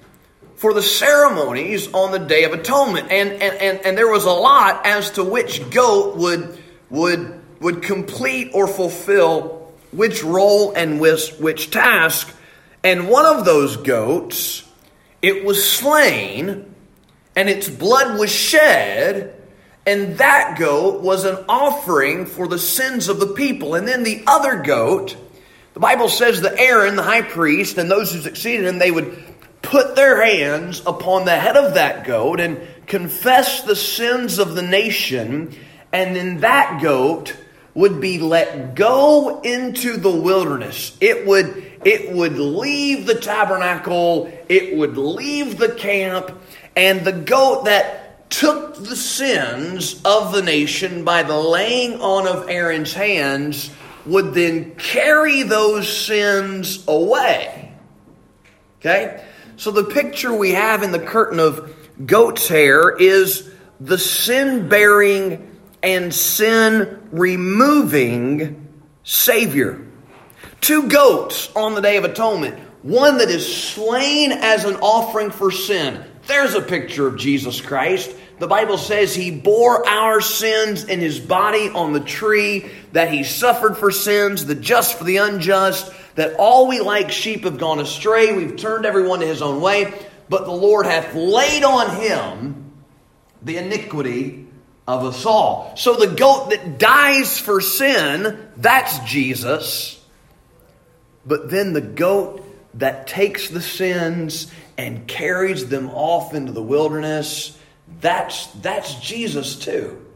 for 0.61 0.75
the 0.75 0.83
ceremonies 0.83 1.91
on 1.95 2.13
the 2.13 2.19
Day 2.19 2.45
of 2.45 2.53
Atonement. 2.53 3.11
And, 3.11 3.31
and, 3.33 3.43
and, 3.43 3.79
and 3.79 3.97
there 3.97 4.11
was 4.11 4.27
a 4.27 4.31
lot 4.31 4.85
as 4.85 5.09
to 5.13 5.25
which 5.25 5.71
goat 5.71 6.19
would, 6.19 6.59
would, 6.91 7.41
would 7.61 7.83
complete 7.83 8.51
or 8.53 8.67
fulfill 8.69 9.73
which 9.91 10.23
role 10.23 10.73
and 10.73 11.01
which, 11.01 11.31
which 11.39 11.71
task. 11.71 12.31
And 12.85 13.09
one 13.09 13.25
of 13.25 13.47
those 13.47 13.79
goats, 13.79 14.69
it 15.23 15.47
was 15.47 15.67
slain, 15.67 16.75
and 17.35 17.49
its 17.49 17.67
blood 17.71 18.21
was 18.21 18.31
shed 18.31 19.35
and 19.87 20.19
that 20.19 20.59
goat 20.59 21.01
was 21.01 21.25
an 21.25 21.43
offering 21.49 22.27
for 22.27 22.47
the 22.47 22.59
sins 22.59 23.09
of 23.09 23.19
the 23.19 23.29
people. 23.29 23.75
And 23.75 23.89
then 23.89 24.03
the 24.03 24.23
other 24.27 24.63
goat, 24.63 25.17
the 25.73 25.81
Bible 25.81 26.11
says 26.11 26.43
that 26.43 26.59
Aaron, 26.59 26.97
the 26.97 27.03
high 27.03 27.23
priest, 27.23 27.79
and 27.79 27.91
those 27.91 28.13
who 28.13 28.21
succeeded 28.21 28.67
him, 28.67 28.79
they 28.79 28.91
would 28.91 29.30
put 29.71 29.95
their 29.95 30.21
hands 30.21 30.83
upon 30.85 31.25
the 31.25 31.39
head 31.39 31.57
of 31.57 31.75
that 31.75 32.05
goat 32.05 32.41
and 32.41 32.61
confess 32.89 33.63
the 33.63 33.77
sins 33.77 34.41
of 34.41 34.57
the 34.57 34.63
nation. 34.63 35.55
And 35.93 36.17
then 36.17 36.39
that 36.39 36.83
goat 36.83 37.37
would 37.73 38.01
be 38.01 38.19
let 38.19 38.75
go 38.75 39.41
into 39.43 39.97
the 39.97 40.11
wilderness. 40.11 40.97
It 41.01 41.25
would, 41.25 41.73
it 41.85 42.13
would 42.13 42.37
leave 42.37 43.07
the 43.07 43.15
tabernacle, 43.15 44.33
it 44.49 44.77
would 44.77 44.97
leave 44.97 45.57
the 45.57 45.73
camp, 45.73 46.37
and 46.75 47.05
the 47.05 47.13
goat 47.13 47.67
that 47.67 48.29
took 48.29 48.75
the 48.75 48.97
sins 48.97 50.03
of 50.05 50.33
the 50.33 50.43
nation 50.43 51.05
by 51.05 51.23
the 51.23 51.39
laying 51.39 52.01
on 52.01 52.27
of 52.27 52.49
Aaron's 52.49 52.93
hands, 52.93 53.71
would 54.05 54.35
then 54.35 54.75
carry 54.75 55.45
those 55.45 55.89
sins 55.89 56.83
away. 56.89 57.73
Okay? 58.81 59.25
So 59.61 59.71
the 59.71 59.85
picture 59.85 60.33
we 60.33 60.53
have 60.53 60.83
in 60.83 60.91
the 60.91 60.99
curtain 60.99 61.39
of 61.39 61.77
goat's 62.07 62.49
hair 62.49 62.97
is 62.97 63.53
the 63.79 63.99
sin 63.99 64.71
bearing 64.71 65.55
and 65.83 66.15
sin 66.15 67.07
removing 67.13 68.69
Savior. 69.05 69.87
Two 70.63 70.89
goats 70.89 71.55
on 71.55 71.75
the 71.75 71.83
Day 71.83 71.99
of 71.99 72.05
Atonement. 72.05 72.59
One 72.81 73.19
that 73.19 73.29
is 73.29 73.55
slain 73.55 74.33
as 74.33 74.65
an 74.65 74.77
offering 74.77 75.31
for 75.31 75.51
sin. 75.51 76.07
There's 76.27 76.55
a 76.55 76.63
picture 76.63 77.07
of 77.07 77.19
Jesus 77.19 77.61
Christ. 77.61 78.17
The 78.39 78.49
Bible 78.49 78.79
says 78.79 79.15
he 79.15 79.31
bore 79.31 79.87
our 79.87 80.23
sins 80.23 80.85
in 80.85 81.01
his 81.01 81.21
body 81.21 81.69
on 81.69 81.93
the 81.93 82.01
tree, 82.01 82.71
that 82.93 83.13
he 83.13 83.25
suffered 83.25 83.77
for 83.77 83.91
sins, 83.91 84.47
the 84.47 84.55
just 84.55 84.97
for 84.97 85.05
the 85.05 85.19
unjust, 85.19 85.93
that 86.15 86.35
all 86.39 86.69
we 86.69 86.81
like 86.81 87.11
sheep 87.11 87.45
have 87.45 87.59
gone 87.59 87.81
astray, 87.81 88.35
we've 88.35 88.57
turned 88.57 88.87
everyone 88.87 89.21
to 89.21 89.27
his 89.27 89.43
own 89.43 89.61
way, 89.61 89.93
but 90.29 90.45
the 90.45 90.53
Lord 90.53 90.87
hath 90.87 91.15
laid 91.15 91.65
on 91.65 91.97
him 91.97 92.73
the 93.43 93.57
iniquity 93.57 94.47
of 94.87 95.05
us 95.05 95.25
all. 95.25 95.75
So 95.77 95.95
the 95.95 96.15
goat 96.15 96.51
that 96.51 96.79
dies 96.79 97.39
for 97.39 97.61
sin, 97.61 98.49
that's 98.57 98.99
Jesus. 99.01 100.03
But 101.25 101.51
then 101.51 101.73
the 101.73 101.81
goat 101.81 102.45
that 102.75 103.07
takes 103.07 103.49
the 103.49 103.61
sins 103.61 104.53
and 104.79 105.07
carries 105.07 105.69
them 105.69 105.91
off 105.91 106.35
into 106.35 106.53
the 106.53 106.63
wilderness 106.63 107.57
that's, 108.01 108.47
that's 108.47 108.95
Jesus 109.01 109.57
too. 109.57 110.07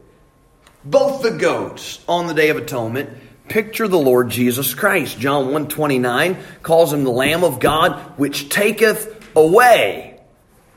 Both 0.83 1.23
the 1.23 1.31
goats 1.31 2.03
on 2.07 2.27
the 2.27 2.33
Day 2.33 2.49
of 2.49 2.57
Atonement 2.57 3.09
picture 3.47 3.87
the 3.87 3.97
Lord 3.97 4.29
Jesus 4.29 4.73
Christ. 4.73 5.19
John 5.19 5.45
129 5.45 6.37
calls 6.63 6.93
him 6.93 7.03
the 7.03 7.11
Lamb 7.11 7.43
of 7.43 7.59
God, 7.59 7.99
which 8.17 8.49
taketh 8.49 9.29
away 9.35 10.19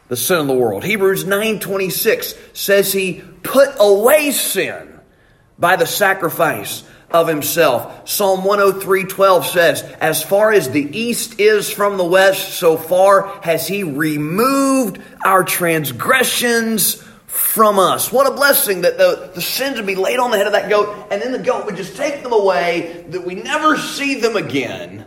the 0.08 0.16
sin 0.16 0.38
of 0.38 0.46
the 0.46 0.54
world. 0.54 0.84
Hebrews 0.84 1.25
9:26 1.25 2.34
says 2.52 2.92
he 2.92 3.22
put 3.42 3.70
away 3.78 4.30
sin 4.30 5.00
by 5.58 5.76
the 5.76 5.87
sacrifice 5.87 6.82
of 7.10 7.26
himself. 7.26 8.08
Psalm 8.08 8.44
103:12 8.44 9.46
says, 9.46 9.82
"As 10.00 10.22
far 10.22 10.52
as 10.52 10.70
the 10.70 10.98
east 10.98 11.40
is 11.40 11.70
from 11.70 11.96
the 11.96 12.04
west, 12.04 12.58
so 12.58 12.76
far 12.76 13.30
has 13.42 13.66
he 13.66 13.82
removed 13.82 14.98
our 15.25 15.42
transgressions 15.42 17.02
from 17.28 17.78
us." 17.78 18.11
What 18.11 18.26
a 18.26 18.32
blessing 18.32 18.80
that 18.80 18.99
the, 18.99 19.30
the 19.35 19.40
sins 19.40 19.76
would 19.76 19.87
be 19.87 19.94
laid 19.94 20.18
on 20.18 20.32
the 20.32 20.37
head 20.37 20.49
of 20.49 20.54
that 20.54 20.68
goat, 20.68 21.06
and 21.12 21.23
then 21.23 21.30
the 21.30 21.38
goat 21.38 21.64
would 21.66 21.76
just 21.76 21.97
take 21.97 22.25
them 22.25 22.32
away, 22.32 23.06
that 23.11 23.25
we 23.25 23.37
never 23.37 23.76
see 23.76 24.16
them 24.16 24.35
again. 24.35 25.04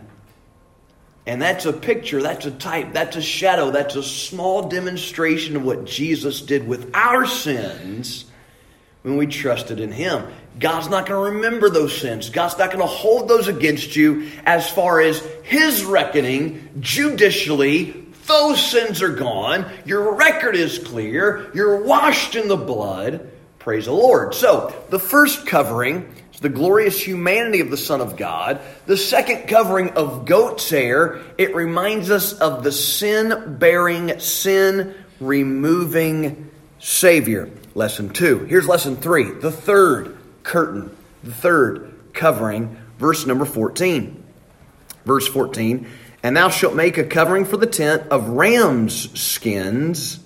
And 1.26 1.40
that's 1.40 1.66
a 1.66 1.72
picture, 1.72 2.20
that's 2.20 2.46
a 2.46 2.50
type, 2.50 2.92
that's 2.92 3.16
a 3.16 3.22
shadow, 3.22 3.70
that's 3.70 3.94
a 3.94 4.02
small 4.02 4.68
demonstration 4.68 5.54
of 5.54 5.62
what 5.62 5.84
Jesus 5.84 6.40
did 6.40 6.66
with 6.66 6.90
our 6.94 7.26
sins 7.26 8.24
when 9.02 9.16
we 9.16 9.26
trusted 9.26 9.78
in 9.78 9.92
Him. 9.92 10.26
God's 10.58 10.88
not 10.88 11.06
going 11.06 11.32
to 11.32 11.36
remember 11.36 11.70
those 11.70 11.96
sins. 11.96 12.28
God's 12.28 12.58
not 12.58 12.70
going 12.70 12.80
to 12.80 12.86
hold 12.86 13.28
those 13.28 13.48
against 13.48 13.94
you 13.94 14.30
as 14.44 14.68
far 14.68 15.00
as 15.00 15.20
His 15.44 15.84
reckoning 15.84 16.70
judicially. 16.80 18.01
Those 18.26 18.64
sins 18.64 19.02
are 19.02 19.14
gone. 19.14 19.70
Your 19.84 20.14
record 20.14 20.56
is 20.56 20.78
clear. 20.78 21.50
You're 21.54 21.82
washed 21.82 22.34
in 22.34 22.48
the 22.48 22.56
blood. 22.56 23.30
Praise 23.58 23.86
the 23.86 23.92
Lord. 23.92 24.34
So, 24.34 24.74
the 24.90 24.98
first 24.98 25.46
covering 25.46 26.12
is 26.32 26.40
the 26.40 26.48
glorious 26.48 27.00
humanity 27.00 27.60
of 27.60 27.70
the 27.70 27.76
Son 27.76 28.00
of 28.00 28.16
God. 28.16 28.60
The 28.86 28.96
second 28.96 29.48
covering 29.48 29.90
of 29.90 30.24
goat's 30.24 30.68
hair, 30.68 31.20
it 31.38 31.54
reminds 31.54 32.10
us 32.10 32.32
of 32.32 32.64
the 32.64 32.72
sin 32.72 33.56
bearing, 33.58 34.18
sin 34.18 34.94
removing 35.20 36.50
Savior. 36.78 37.50
Lesson 37.74 38.10
two. 38.10 38.40
Here's 38.40 38.66
lesson 38.66 38.96
three. 38.96 39.30
The 39.30 39.52
third 39.52 40.18
curtain, 40.42 40.94
the 41.22 41.32
third 41.32 41.94
covering, 42.12 42.76
verse 42.98 43.26
number 43.26 43.44
14. 43.44 44.22
Verse 45.04 45.26
14. 45.26 45.88
And 46.22 46.36
thou 46.36 46.50
shalt 46.50 46.74
make 46.74 46.98
a 46.98 47.04
covering 47.04 47.44
for 47.44 47.56
the 47.56 47.66
tent 47.66 48.04
of 48.10 48.28
ram's 48.28 49.18
skins 49.18 50.20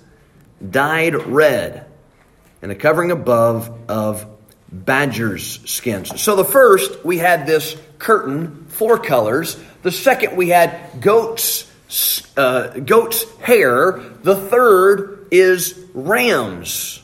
dyed 0.70 1.14
red, 1.14 1.86
and 2.62 2.72
a 2.72 2.74
covering 2.74 3.10
above 3.10 3.70
of 3.88 4.26
badger's 4.70 5.60
skins. 5.70 6.20
So 6.20 6.36
the 6.36 6.44
first, 6.44 7.04
we 7.04 7.18
had 7.18 7.46
this 7.46 7.76
curtain, 7.98 8.66
four 8.68 8.98
colors. 8.98 9.56
The 9.82 9.92
second, 9.92 10.36
we 10.36 10.48
had 10.48 11.00
goat's, 11.00 11.70
uh, 12.36 12.68
goat's 12.68 13.24
hair. 13.40 13.92
The 14.22 14.36
third 14.36 15.28
is 15.30 15.78
ram's 15.94 17.02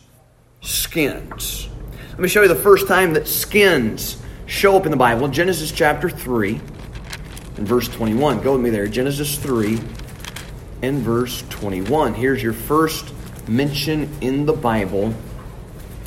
skins. 0.60 1.68
Let 2.10 2.20
me 2.20 2.28
show 2.28 2.42
you 2.42 2.48
the 2.48 2.54
first 2.54 2.88
time 2.88 3.14
that 3.14 3.26
skins 3.26 4.20
show 4.46 4.76
up 4.76 4.84
in 4.84 4.90
the 4.90 4.96
Bible. 4.96 5.28
Genesis 5.28 5.70
chapter 5.70 6.10
3 6.10 6.60
and 7.56 7.66
verse 7.66 7.88
21. 7.88 8.42
Go 8.42 8.52
with 8.52 8.60
me 8.62 8.70
there. 8.70 8.86
Genesis 8.86 9.36
3 9.38 9.80
and 10.82 10.98
verse 10.98 11.42
21. 11.50 12.14
Here's 12.14 12.42
your 12.42 12.52
first 12.52 13.12
mention 13.48 14.10
in 14.20 14.46
the 14.46 14.52
Bible 14.52 15.14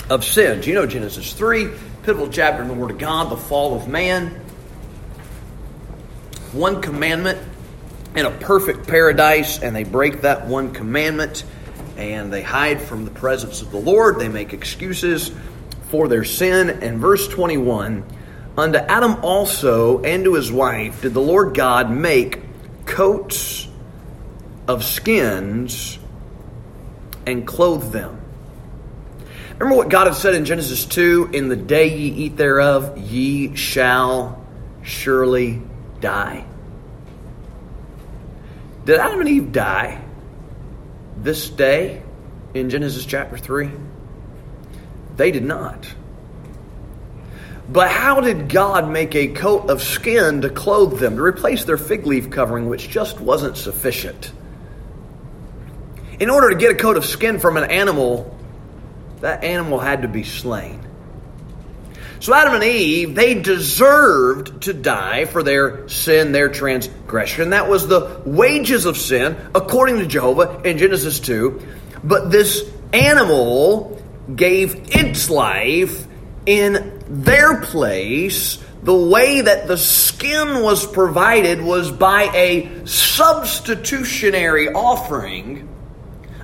of 0.09 0.23
sins. 0.23 0.67
You 0.67 0.75
know 0.75 0.85
Genesis 0.85 1.33
3, 1.33 1.69
pivotal 2.03 2.29
chapter 2.29 2.61
in 2.61 2.67
the 2.67 2.73
Word 2.73 2.91
of 2.91 2.97
God, 2.97 3.31
the 3.31 3.37
fall 3.37 3.75
of 3.75 3.87
man. 3.87 4.29
One 6.51 6.81
commandment 6.81 7.39
in 8.15 8.25
a 8.25 8.31
perfect 8.31 8.87
paradise, 8.87 9.61
and 9.61 9.75
they 9.75 9.83
break 9.83 10.21
that 10.21 10.47
one 10.47 10.73
commandment 10.73 11.43
and 11.97 12.31
they 12.31 12.41
hide 12.41 12.81
from 12.81 13.05
the 13.05 13.11
presence 13.11 13.61
of 13.61 13.71
the 13.71 13.79
Lord. 13.79 14.19
They 14.19 14.27
make 14.27 14.53
excuses 14.53 15.31
for 15.89 16.07
their 16.07 16.23
sin. 16.23 16.69
And 16.69 16.99
verse 16.99 17.27
21 17.27 18.03
Unto 18.57 18.77
Adam 18.77 19.23
also 19.23 20.01
and 20.01 20.23
to 20.23 20.33
his 20.35 20.51
wife 20.51 21.01
did 21.01 21.13
the 21.13 21.21
Lord 21.21 21.53
God 21.53 21.91
make 21.91 22.41
coats 22.85 23.67
of 24.67 24.83
skins 24.83 25.99
and 27.25 27.45
clothe 27.45 27.91
them. 27.91 28.21
Remember 29.57 29.77
what 29.77 29.89
God 29.89 30.07
had 30.07 30.15
said 30.15 30.35
in 30.35 30.45
Genesis 30.45 30.85
2 30.85 31.31
In 31.33 31.49
the 31.49 31.55
day 31.55 31.97
ye 31.97 32.25
eat 32.25 32.37
thereof, 32.37 32.97
ye 32.97 33.55
shall 33.55 34.45
surely 34.83 35.61
die. 35.99 36.45
Did 38.85 38.99
Adam 38.99 39.21
and 39.21 39.29
Eve 39.29 39.51
die 39.51 40.01
this 41.17 41.49
day 41.49 42.03
in 42.53 42.69
Genesis 42.69 43.05
chapter 43.05 43.37
3? 43.37 43.71
They 45.15 45.31
did 45.31 45.43
not. 45.43 45.87
But 47.67 47.89
how 47.89 48.21
did 48.21 48.49
God 48.49 48.89
make 48.89 49.15
a 49.15 49.27
coat 49.27 49.69
of 49.69 49.81
skin 49.81 50.41
to 50.41 50.49
clothe 50.49 50.99
them, 50.99 51.15
to 51.15 51.23
replace 51.23 51.65
their 51.65 51.77
fig 51.77 52.05
leaf 52.05 52.29
covering, 52.29 52.69
which 52.69 52.89
just 52.89 53.19
wasn't 53.19 53.57
sufficient? 53.57 54.31
In 56.19 56.29
order 56.29 56.49
to 56.49 56.55
get 56.55 56.71
a 56.71 56.75
coat 56.75 56.95
of 56.95 57.05
skin 57.05 57.39
from 57.39 57.57
an 57.57 57.63
animal, 57.69 58.37
that 59.21 59.43
animal 59.43 59.79
had 59.79 60.03
to 60.03 60.07
be 60.07 60.23
slain. 60.23 60.81
So 62.19 62.33
Adam 62.33 62.53
and 62.53 62.63
Eve, 62.63 63.13
they 63.13 63.33
deserved 63.33 64.63
to 64.63 64.73
die 64.73 65.25
for 65.25 65.43
their 65.43 65.89
sin, 65.89 66.31
their 66.31 66.49
transgression. 66.49 67.49
That 67.49 67.69
was 67.69 67.87
the 67.87 68.21
wages 68.25 68.85
of 68.85 68.97
sin, 68.97 69.35
according 69.53 69.97
to 69.97 70.05
Jehovah 70.05 70.61
in 70.63 70.77
Genesis 70.77 71.19
2. 71.19 71.61
But 72.03 72.31
this 72.31 72.69
animal 72.93 74.01
gave 74.33 74.95
its 74.95 75.29
life 75.29 76.07
in 76.45 76.94
their 77.07 77.61
place. 77.61 78.57
The 78.83 78.95
way 78.95 79.41
that 79.41 79.67
the 79.67 79.77
skin 79.77 80.61
was 80.61 80.85
provided 80.85 81.61
was 81.61 81.91
by 81.91 82.23
a 82.33 82.85
substitutionary 82.85 84.69
offering 84.69 85.67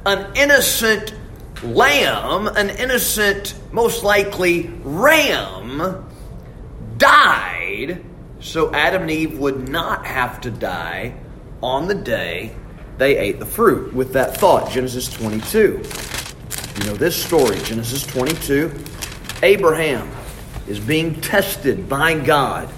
an 0.05 0.35
innocent 0.35 1.13
lamb, 1.63 2.47
an 2.47 2.71
innocent, 2.71 3.53
most 3.71 4.03
likely 4.03 4.71
ram, 4.83 6.03
died 6.97 8.03
so 8.41 8.73
Adam 8.73 9.03
and 9.03 9.11
Eve 9.11 9.37
would 9.37 9.69
not 9.69 10.05
have 10.05 10.41
to 10.41 10.51
die 10.51 11.13
on 11.61 11.87
the 11.87 11.95
day 11.95 12.55
they 12.97 13.17
ate 13.17 13.39
the 13.39 13.45
fruit. 13.45 13.93
With 13.93 14.13
that 14.13 14.35
thought, 14.37 14.71
Genesis 14.71 15.07
22. 15.07 15.83
You 16.79 16.85
know 16.85 16.95
this 16.95 17.23
story, 17.23 17.59
Genesis 17.59 18.05
22. 18.07 18.73
Abraham 19.43 20.09
is 20.71 20.79
being 20.79 21.19
tested 21.19 21.89
by 21.89 22.17
God. 22.17 22.69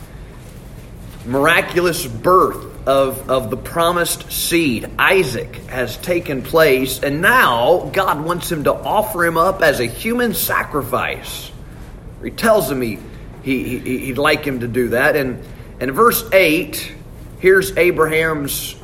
Miraculous 1.28 2.08
birth 2.08 2.88
of, 2.88 3.30
of 3.30 3.52
the 3.52 3.56
promised 3.56 4.32
seed, 4.32 4.90
Isaac, 4.98 5.56
has 5.68 5.96
taken 5.98 6.42
place, 6.42 7.02
and 7.04 7.22
now 7.22 7.92
God 7.94 8.26
wants 8.26 8.52
him 8.52 8.64
to 8.64 8.74
offer 8.74 9.24
him 9.24 9.38
up 9.38 9.62
as 9.62 9.80
a 9.80 9.86
human 9.86 10.34
sacrifice. 10.34 11.52
He 12.24 12.32
tells 12.32 12.70
him 12.70 12.82
he, 12.82 12.98
he, 13.44 13.78
he, 13.78 14.08
would 14.10 14.18
like 14.18 14.44
him 14.44 14.62
to 14.62 14.68
do 14.68 14.90
that. 14.90 15.16
And, 15.16 15.46
and 15.80 15.90
in 15.90 15.92
verse 15.92 16.28
8, 16.32 16.96
here's 17.40 17.78
Abraham's 17.78 18.76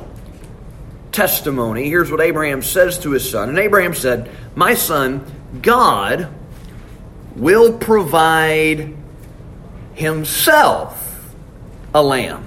testimony. 1.10 1.88
Here's 1.88 2.12
what 2.12 2.20
Abraham 2.20 2.62
says 2.62 3.00
to 3.00 3.10
his 3.10 3.28
son. 3.28 3.48
And 3.48 3.58
Abraham 3.58 3.94
said, 3.94 4.30
My 4.54 4.74
son, 4.74 5.24
God 5.62 6.32
will 7.34 7.76
provide 7.76 8.99
himself 10.00 11.06
a 11.94 12.02
lamb 12.02 12.44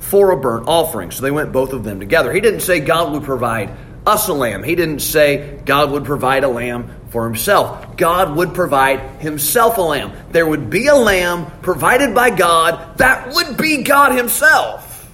for 0.00 0.32
a 0.32 0.36
burnt 0.36 0.68
offering. 0.68 1.10
So 1.10 1.22
they 1.22 1.30
went 1.30 1.52
both 1.52 1.72
of 1.72 1.84
them 1.84 2.00
together. 2.00 2.32
He 2.32 2.40
didn't 2.40 2.60
say 2.60 2.80
God 2.80 3.12
would 3.12 3.22
provide 3.22 3.70
us 4.06 4.28
a 4.28 4.32
lamb. 4.32 4.62
He 4.62 4.74
didn't 4.74 5.00
say 5.00 5.60
God 5.64 5.90
would 5.90 6.04
provide 6.04 6.44
a 6.44 6.48
lamb 6.48 6.94
for 7.10 7.24
himself. 7.24 7.96
God 7.96 8.36
would 8.36 8.54
provide 8.54 9.00
himself 9.20 9.78
a 9.78 9.82
lamb. 9.82 10.12
There 10.30 10.46
would 10.46 10.70
be 10.70 10.86
a 10.86 10.94
lamb 10.94 11.50
provided 11.62 12.14
by 12.14 12.30
God 12.30 12.98
that 12.98 13.34
would 13.34 13.56
be 13.56 13.82
God 13.82 14.16
himself, 14.16 15.10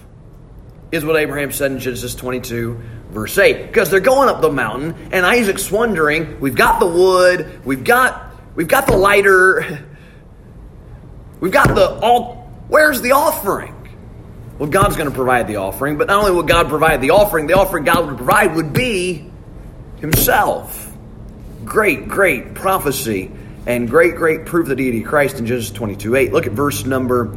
is 0.91 1.05
what 1.05 1.17
Abraham 1.17 1.53
said 1.53 1.73
in 1.73 1.79
Genesis 1.79 2.15
22, 2.15 2.81
verse 3.11 3.39
8. 3.39 3.67
Because 3.67 3.91
they're 3.91 4.01
going 4.01 4.29
up 4.29 4.43
the 4.43 4.51
mountain, 4.51 4.95
and 5.13 5.25
Isaac's 5.25 5.71
wondering, 5.71 6.41
we've 6.41 6.57
got 6.57 6.81
the 6.81 6.87
wood, 6.87 7.65
we've 7.65 7.85
got 7.85 8.35
we've 8.55 8.69
got 8.69 8.87
the 8.87 8.97
lighter, 8.97 9.79
we've 11.43 11.53
got 11.53 11.75
the 11.75 11.99
all 12.01 12.49
where's 12.69 13.03
the 13.03 13.13
offering? 13.13 13.77
Well, 14.59 14.71
God's 14.71 14.97
going 14.97 15.09
to 15.09 15.15
provide 15.15 15.49
the 15.49 15.57
offering, 15.57 15.99
but 15.99 16.07
not 16.07 16.21
only 16.21 16.33
will 16.33 16.45
God 16.45 16.69
provide 16.69 17.01
the 17.01 17.11
offering, 17.11 17.49
the 17.49 17.55
offering 17.55 17.85
God 17.85 18.07
would 18.07 18.17
provide 18.17 18.55
would 18.55 18.73
be 18.73 19.29
Himself. 20.01 20.91
Great, 21.65 22.09
great 22.09 22.55
prophecy 22.55 23.31
and 23.67 23.89
great, 23.89 24.17
great 24.17 24.47
proof 24.47 24.65
of 24.65 24.69
the 24.71 24.77
deity 24.77 25.03
of 25.03 25.09
Christ 25.09 25.39
in 25.39 25.47
Genesis 25.47 25.71
22 25.73 26.15
8. 26.15 26.33
Look 26.33 26.47
at 26.47 26.53
verse 26.53 26.85
number 26.85 27.35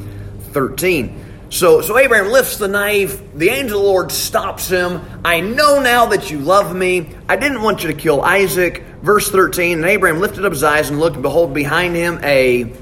13. 0.52 1.24
So, 1.50 1.82
so 1.82 1.98
Abraham 1.98 2.32
lifts 2.32 2.58
the 2.58 2.68
knife. 2.68 3.22
The 3.34 3.50
angel 3.50 3.80
of 3.80 3.84
the 3.84 3.90
Lord 3.90 4.12
stops 4.12 4.68
him. 4.68 5.02
I 5.24 5.42
know 5.42 5.80
now 5.80 6.08
that 6.08 6.32
you 6.32 6.40
love 6.40 6.76
me. 6.76 7.10
I 7.30 7.38
didn't 7.38 7.62
want 7.62 7.84
you 7.84 7.92
to 7.92 7.96
kill 7.96 8.22
Isaac. 8.22 8.84
Verse 9.02 9.30
13. 9.30 9.78
And 9.78 9.86
Abraham 9.86 10.20
lifted 10.20 10.44
up 10.44 10.52
his 10.52 10.64
eyes 10.64 10.90
and 10.90 11.00
looked, 11.00 11.16
and 11.16 11.24
behold, 11.24 11.54
behind 11.54 11.96
him 11.96 12.20
a 12.24 12.74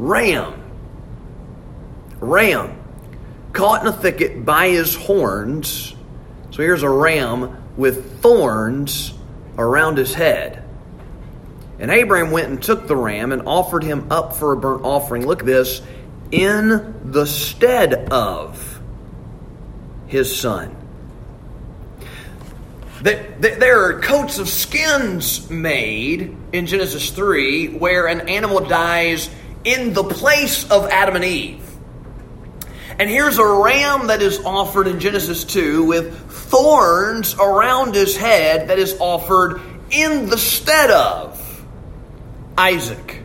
ram. 0.00 0.54
Ram 2.20 2.76
caught 3.52 3.82
in 3.82 3.88
a 3.88 3.92
thicket 3.92 4.44
by 4.44 4.68
his 4.68 4.94
horns. 4.94 5.94
So 6.50 6.62
here's 6.62 6.82
a 6.82 6.90
ram 6.90 7.56
with 7.76 8.20
thorns 8.20 9.12
around 9.58 9.98
his 9.98 10.14
head. 10.14 10.64
And 11.78 11.90
Abraham 11.90 12.30
went 12.30 12.48
and 12.48 12.62
took 12.62 12.86
the 12.86 12.96
ram 12.96 13.32
and 13.32 13.42
offered 13.46 13.82
him 13.82 14.10
up 14.10 14.34
for 14.34 14.52
a 14.52 14.56
burnt 14.56 14.84
offering. 14.84 15.26
Look 15.26 15.40
at 15.40 15.46
this 15.46 15.80
in 16.30 16.94
the 17.10 17.26
stead 17.26 18.12
of 18.12 18.80
his 20.06 20.34
son. 20.34 20.76
There 23.02 23.82
are 23.82 24.00
coats 24.00 24.38
of 24.38 24.48
skins 24.48 25.48
made 25.48 26.36
in 26.52 26.66
Genesis 26.66 27.10
3 27.10 27.78
where 27.78 28.06
an 28.06 28.28
animal 28.28 28.60
dies 28.60 29.30
in 29.64 29.92
the 29.92 30.04
place 30.04 30.68
of 30.70 30.86
Adam 30.86 31.16
and 31.16 31.24
Eve. 31.24 31.66
And 32.98 33.08
here's 33.08 33.38
a 33.38 33.46
ram 33.46 34.08
that 34.08 34.20
is 34.20 34.40
offered 34.44 34.86
in 34.86 35.00
Genesis 35.00 35.44
2 35.44 35.84
with 35.84 36.30
thorns 36.30 37.34
around 37.34 37.94
his 37.94 38.16
head 38.16 38.68
that 38.68 38.78
is 38.78 38.96
offered 39.00 39.60
in 39.90 40.28
the 40.28 40.36
stead 40.36 40.90
of 40.90 41.64
Isaac. 42.58 43.22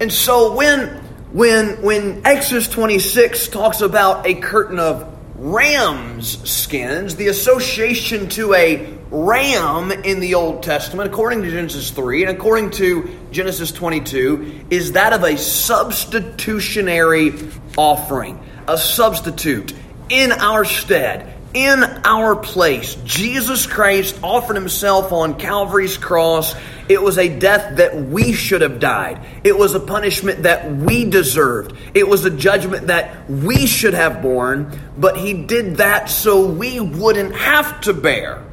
And 0.00 0.12
so 0.12 0.54
when 0.54 1.06
when, 1.32 1.82
when 1.82 2.22
Exodus 2.24 2.68
26 2.68 3.48
talks 3.48 3.82
about 3.82 4.26
a 4.26 4.34
curtain 4.34 4.78
of 4.78 5.15
ram's 5.38 6.48
skins, 6.48 7.16
the 7.16 7.28
association 7.28 8.28
to 8.30 8.54
a 8.54 8.96
ram 9.10 9.92
in 9.92 10.20
the 10.20 10.34
Old 10.34 10.62
Testament, 10.62 11.08
according 11.08 11.42
to 11.42 11.50
Genesis 11.50 11.90
3 11.90 12.24
and 12.24 12.36
according 12.36 12.70
to 12.72 13.10
Genesis 13.30 13.70
22, 13.72 14.66
is 14.70 14.92
that 14.92 15.12
of 15.12 15.22
a 15.24 15.36
substitutionary 15.36 17.32
offering, 17.76 18.40
a 18.66 18.78
substitute 18.78 19.74
in 20.08 20.32
our 20.32 20.64
stead 20.64 21.35
in 21.54 21.82
our 22.04 22.36
place. 22.36 22.96
Jesus 23.04 23.66
Christ 23.66 24.18
offered 24.22 24.56
himself 24.56 25.12
on 25.12 25.38
Calvary's 25.38 25.96
cross. 25.96 26.54
It 26.88 27.02
was 27.02 27.18
a 27.18 27.28
death 27.28 27.76
that 27.78 27.96
we 27.96 28.32
should 28.32 28.60
have 28.60 28.78
died. 28.78 29.24
It 29.42 29.56
was 29.56 29.74
a 29.74 29.80
punishment 29.80 30.44
that 30.44 30.70
we 30.70 31.08
deserved. 31.08 31.76
It 31.94 32.06
was 32.08 32.24
a 32.24 32.30
judgment 32.30 32.88
that 32.88 33.28
we 33.28 33.66
should 33.66 33.94
have 33.94 34.22
borne, 34.22 34.78
but 34.96 35.16
he 35.16 35.32
did 35.32 35.76
that 35.76 36.10
so 36.10 36.46
we 36.46 36.80
wouldn't 36.80 37.34
have 37.34 37.80
to 37.82 37.94
bear 37.94 38.44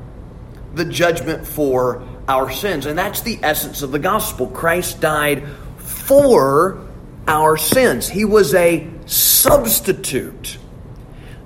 the 0.73 0.85
judgment 0.85 1.45
for 1.45 2.07
our 2.27 2.51
sins. 2.51 2.85
And 2.85 2.97
that's 2.97 3.21
the 3.21 3.39
essence 3.43 3.81
of 3.81 3.91
the 3.91 3.99
gospel. 3.99 4.47
Christ 4.47 5.01
died 5.01 5.47
for 5.77 6.79
our 7.27 7.57
sins. 7.57 8.09
He 8.09 8.25
was 8.25 8.53
a 8.53 8.87
substitute. 9.05 10.57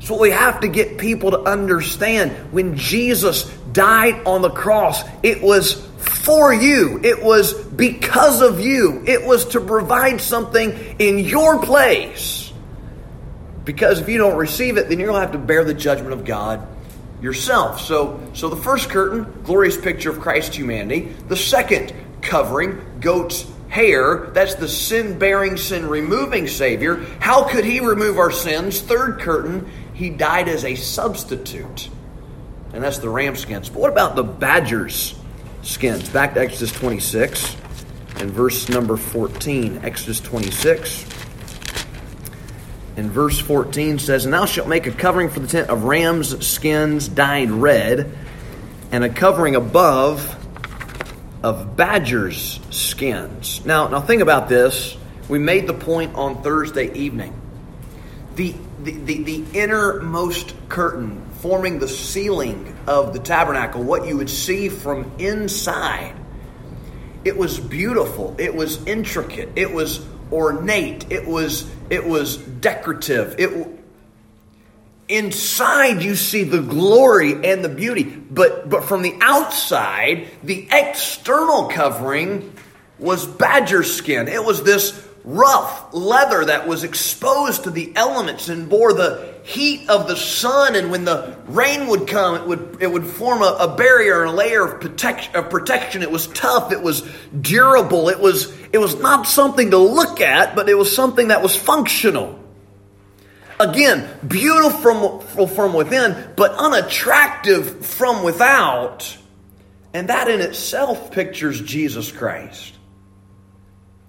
So 0.07 0.17
we 0.17 0.31
have 0.31 0.61
to 0.61 0.69
get 0.69 0.97
people 0.97 1.31
to 1.31 1.39
understand 1.41 2.31
when 2.53 2.77
Jesus 2.77 3.43
died 3.73 4.25
on 4.25 4.41
the 4.41 4.49
cross, 4.49 5.03
it 5.21 5.41
was 5.41 5.85
for 5.97 6.53
you. 6.53 7.01
It 7.03 7.21
was 7.21 7.53
because 7.53 8.41
of 8.41 8.61
you. 8.61 9.03
It 9.05 9.25
was 9.25 9.47
to 9.47 9.59
provide 9.59 10.21
something 10.21 10.71
in 10.97 11.19
your 11.19 11.61
place. 11.61 12.53
Because 13.65 13.99
if 13.99 14.07
you 14.07 14.17
don't 14.17 14.37
receive 14.37 14.77
it, 14.77 14.87
then 14.87 14.97
you're 14.97 15.09
going 15.09 15.19
to 15.19 15.25
have 15.25 15.33
to 15.33 15.45
bear 15.45 15.65
the 15.65 15.73
judgment 15.73 16.13
of 16.13 16.23
God 16.23 16.65
yourself. 17.21 17.81
So, 17.81 18.29
so 18.31 18.47
the 18.47 18.55
first 18.55 18.89
curtain, 18.89 19.41
glorious 19.43 19.75
picture 19.75 20.09
of 20.09 20.21
Christ's 20.21 20.55
humanity. 20.55 21.13
The 21.27 21.35
second 21.35 21.93
covering, 22.21 22.81
goat's 23.01 23.45
hair, 23.67 24.29
that's 24.33 24.55
the 24.55 24.69
sin 24.69 25.19
bearing, 25.19 25.57
sin 25.57 25.89
removing 25.89 26.47
Savior. 26.47 27.03
How 27.19 27.49
could 27.49 27.65
He 27.65 27.81
remove 27.81 28.17
our 28.17 28.31
sins? 28.31 28.79
Third 28.79 29.19
curtain, 29.19 29.69
he 29.97 30.11
died 30.11 30.47
as 30.47 30.63
a 30.63 30.75
substitute. 30.75 31.89
And 32.71 32.83
that's 32.83 32.99
the 32.99 33.09
ram 33.09 33.35
skins. 33.35 33.67
But 33.67 33.79
what 33.79 33.91
about 33.91 34.15
the 34.15 34.23
badger's 34.23 35.15
skins? 35.63 36.07
Back 36.09 36.35
to 36.35 36.39
Exodus 36.39 36.71
26 36.71 37.55
and 38.17 38.29
verse 38.29 38.69
number 38.69 38.95
14. 38.95 39.81
Exodus 39.83 40.19
26 40.19 41.05
and 42.95 43.11
verse 43.11 43.39
14 43.39 43.97
says, 43.97 44.25
And 44.25 44.33
thou 44.33 44.45
shalt 44.45 44.67
make 44.67 44.85
a 44.85 44.91
covering 44.91 45.29
for 45.29 45.39
the 45.39 45.47
tent 45.47 45.69
of 45.69 45.83
ram's 45.83 46.45
skins 46.45 47.07
dyed 47.07 47.49
red, 47.49 48.15
and 48.91 49.03
a 49.03 49.09
covering 49.09 49.55
above 49.55 50.35
of 51.43 51.75
badger's 51.75 52.59
skins. 52.69 53.65
Now, 53.65 53.87
now 53.87 54.01
think 54.01 54.21
about 54.21 54.47
this. 54.47 54.95
We 55.27 55.39
made 55.39 55.65
the 55.67 55.73
point 55.73 56.15
on 56.15 56.43
Thursday 56.43 56.93
evening. 56.93 57.39
The 58.35 58.55
the, 58.83 58.91
the, 58.91 59.43
innermost 59.53 60.53
curtain 60.69 61.23
forming 61.39 61.79
the 61.79 61.87
ceiling 61.87 62.75
of 62.87 63.13
the 63.13 63.19
tabernacle, 63.19 63.83
what 63.83 64.07
you 64.07 64.17
would 64.17 64.29
see 64.29 64.69
from 64.69 65.11
inside. 65.17 66.15
It 67.23 67.37
was 67.37 67.59
beautiful. 67.59 68.35
It 68.37 68.55
was 68.55 68.85
intricate. 68.85 69.49
It 69.55 69.73
was 69.73 70.05
ornate. 70.31 71.11
It 71.11 71.27
was 71.27 71.69
it 71.89 72.05
was 72.05 72.37
decorative. 72.37 73.35
It 73.37 73.67
inside 75.09 76.03
you 76.03 76.15
see 76.15 76.43
the 76.43 76.61
glory 76.61 77.33
and 77.49 77.63
the 77.63 77.69
beauty, 77.69 78.03
but 78.03 78.69
but 78.69 78.83
from 78.83 79.01
the 79.01 79.17
outside, 79.21 80.27
the 80.43 80.67
external 80.71 81.67
covering 81.67 82.53
was 82.99 83.25
badger 83.25 83.83
skin. 83.83 84.27
It 84.27 84.43
was 84.43 84.63
this 84.63 85.06
rough 85.27 85.93
leather 85.93 86.45
that 86.45 86.69
was 86.69 86.85
exposed 86.85 87.65
to 87.65 87.69
the 87.69 87.91
elements 87.97 88.47
and 88.47 88.69
bore 88.69 88.93
the 88.93 89.35
heat 89.43 89.89
of 89.89 90.07
the 90.07 90.15
sun. 90.15 90.73
And 90.73 90.89
when 90.89 91.03
the 91.03 91.35
rain 91.47 91.87
would 91.87 92.07
come 92.07 92.35
it 92.35 92.47
would 92.47 92.77
it 92.79 92.89
would 92.89 93.05
form 93.05 93.41
a, 93.41 93.57
a 93.59 93.75
barrier 93.75 94.23
a 94.23 94.31
layer 94.31 94.63
of 94.63 94.79
protection 94.79 95.35
of 95.35 95.49
protection. 95.49 96.01
It 96.01 96.11
was 96.11 96.27
tough. 96.27 96.71
It 96.71 96.81
was 96.81 97.01
durable. 97.39 98.07
It 98.07 98.19
was 98.19 98.57
it 98.71 98.77
was 98.77 98.97
not 99.01 99.27
something 99.27 99.71
to 99.71 99.77
look 99.77 100.21
at 100.21 100.55
but 100.55 100.69
it 100.69 100.75
was 100.75 100.95
something 100.95 101.27
that 101.27 101.43
was 101.43 101.53
functional. 101.53 102.39
Again 103.59 104.07
beautiful 104.25 105.19
from, 105.19 105.47
from 105.47 105.73
within 105.73 106.31
but 106.37 106.53
unattractive 106.53 107.85
from 107.85 108.23
without. 108.23 109.17
And 109.93 110.07
that 110.07 110.29
in 110.29 110.39
itself 110.39 111.11
pictures 111.11 111.59
Jesus 111.59 112.13
Christ 112.13 112.76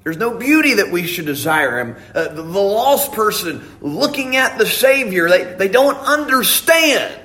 there's 0.08 0.16
no 0.16 0.38
beauty 0.38 0.72
that 0.72 0.90
we 0.90 1.06
should 1.06 1.26
desire 1.26 1.80
him. 1.80 1.96
Uh, 2.14 2.28
the, 2.28 2.40
the 2.40 2.58
lost 2.58 3.12
person 3.12 3.62
looking 3.82 4.36
at 4.36 4.56
the 4.56 4.64
Savior, 4.64 5.28
they, 5.28 5.44
they 5.52 5.68
don't 5.68 5.98
understand 5.98 7.20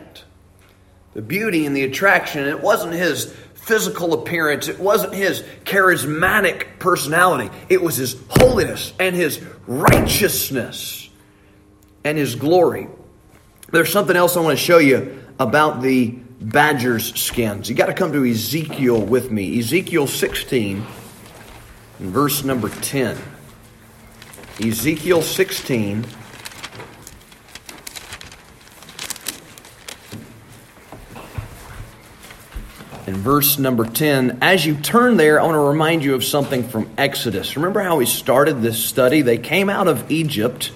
the 1.13 1.22
beauty 1.22 1.65
and 1.65 1.74
the 1.74 1.84
attraction. 1.84 2.46
It 2.46 2.62
wasn't 2.62 2.91
his 2.91 3.34
physical 3.54 4.12
appearance, 4.22 4.67
it 4.67 4.82
wasn't 4.82 5.13
his 5.13 5.43
charismatic 5.63 6.78
personality, 6.80 7.56
it 7.69 7.82
was 7.82 7.96
his 7.96 8.22
holiness 8.30 8.91
and 9.00 9.15
his 9.15 9.41
righteousness 9.65 11.10
and 12.04 12.17
his 12.17 12.36
glory. 12.36 12.89
There's 13.72 13.93
something 13.93 14.17
else 14.17 14.36
I 14.36 14.41
want 14.41 14.60
to 14.60 14.62
show 14.62 14.80
you 14.80 15.24
about 15.39 15.82
the 15.82 16.10
badger's 16.41 17.17
skins. 17.17 17.69
You 17.69 17.76
got 17.76 17.86
to 17.86 17.93
come 17.93 18.12
to 18.12 18.30
Ezekiel 18.30 19.02
with 19.02 19.32
me. 19.32 19.58
Ezekiel 19.58 20.06
16 20.06 20.86
in 22.04 22.12
verse 22.12 22.44
number 22.44 22.68
10. 22.68 23.18
Ezekiel 24.62 25.22
16. 25.22 26.06
In 33.08 33.16
verse 33.16 33.58
number 33.58 33.86
10, 33.86 34.39
as 34.42 34.66
you 34.66 34.76
turn 34.76 35.16
there, 35.16 35.39
I 35.39 35.46
want 35.46 35.56
to 35.56 35.60
remind 35.60 36.04
you 36.04 36.13
of 36.16 36.26
something 36.26 36.68
from 36.68 36.89
Exodus. 36.98 37.56
Remember 37.56 37.80
how 37.80 37.96
we 37.98 38.06
started 38.06 38.62
this 38.62 38.84
study? 38.84 39.22
They 39.22 39.38
came 39.38 39.70
out 39.70 39.88
of 39.88 40.12
Egypt, 40.12 40.74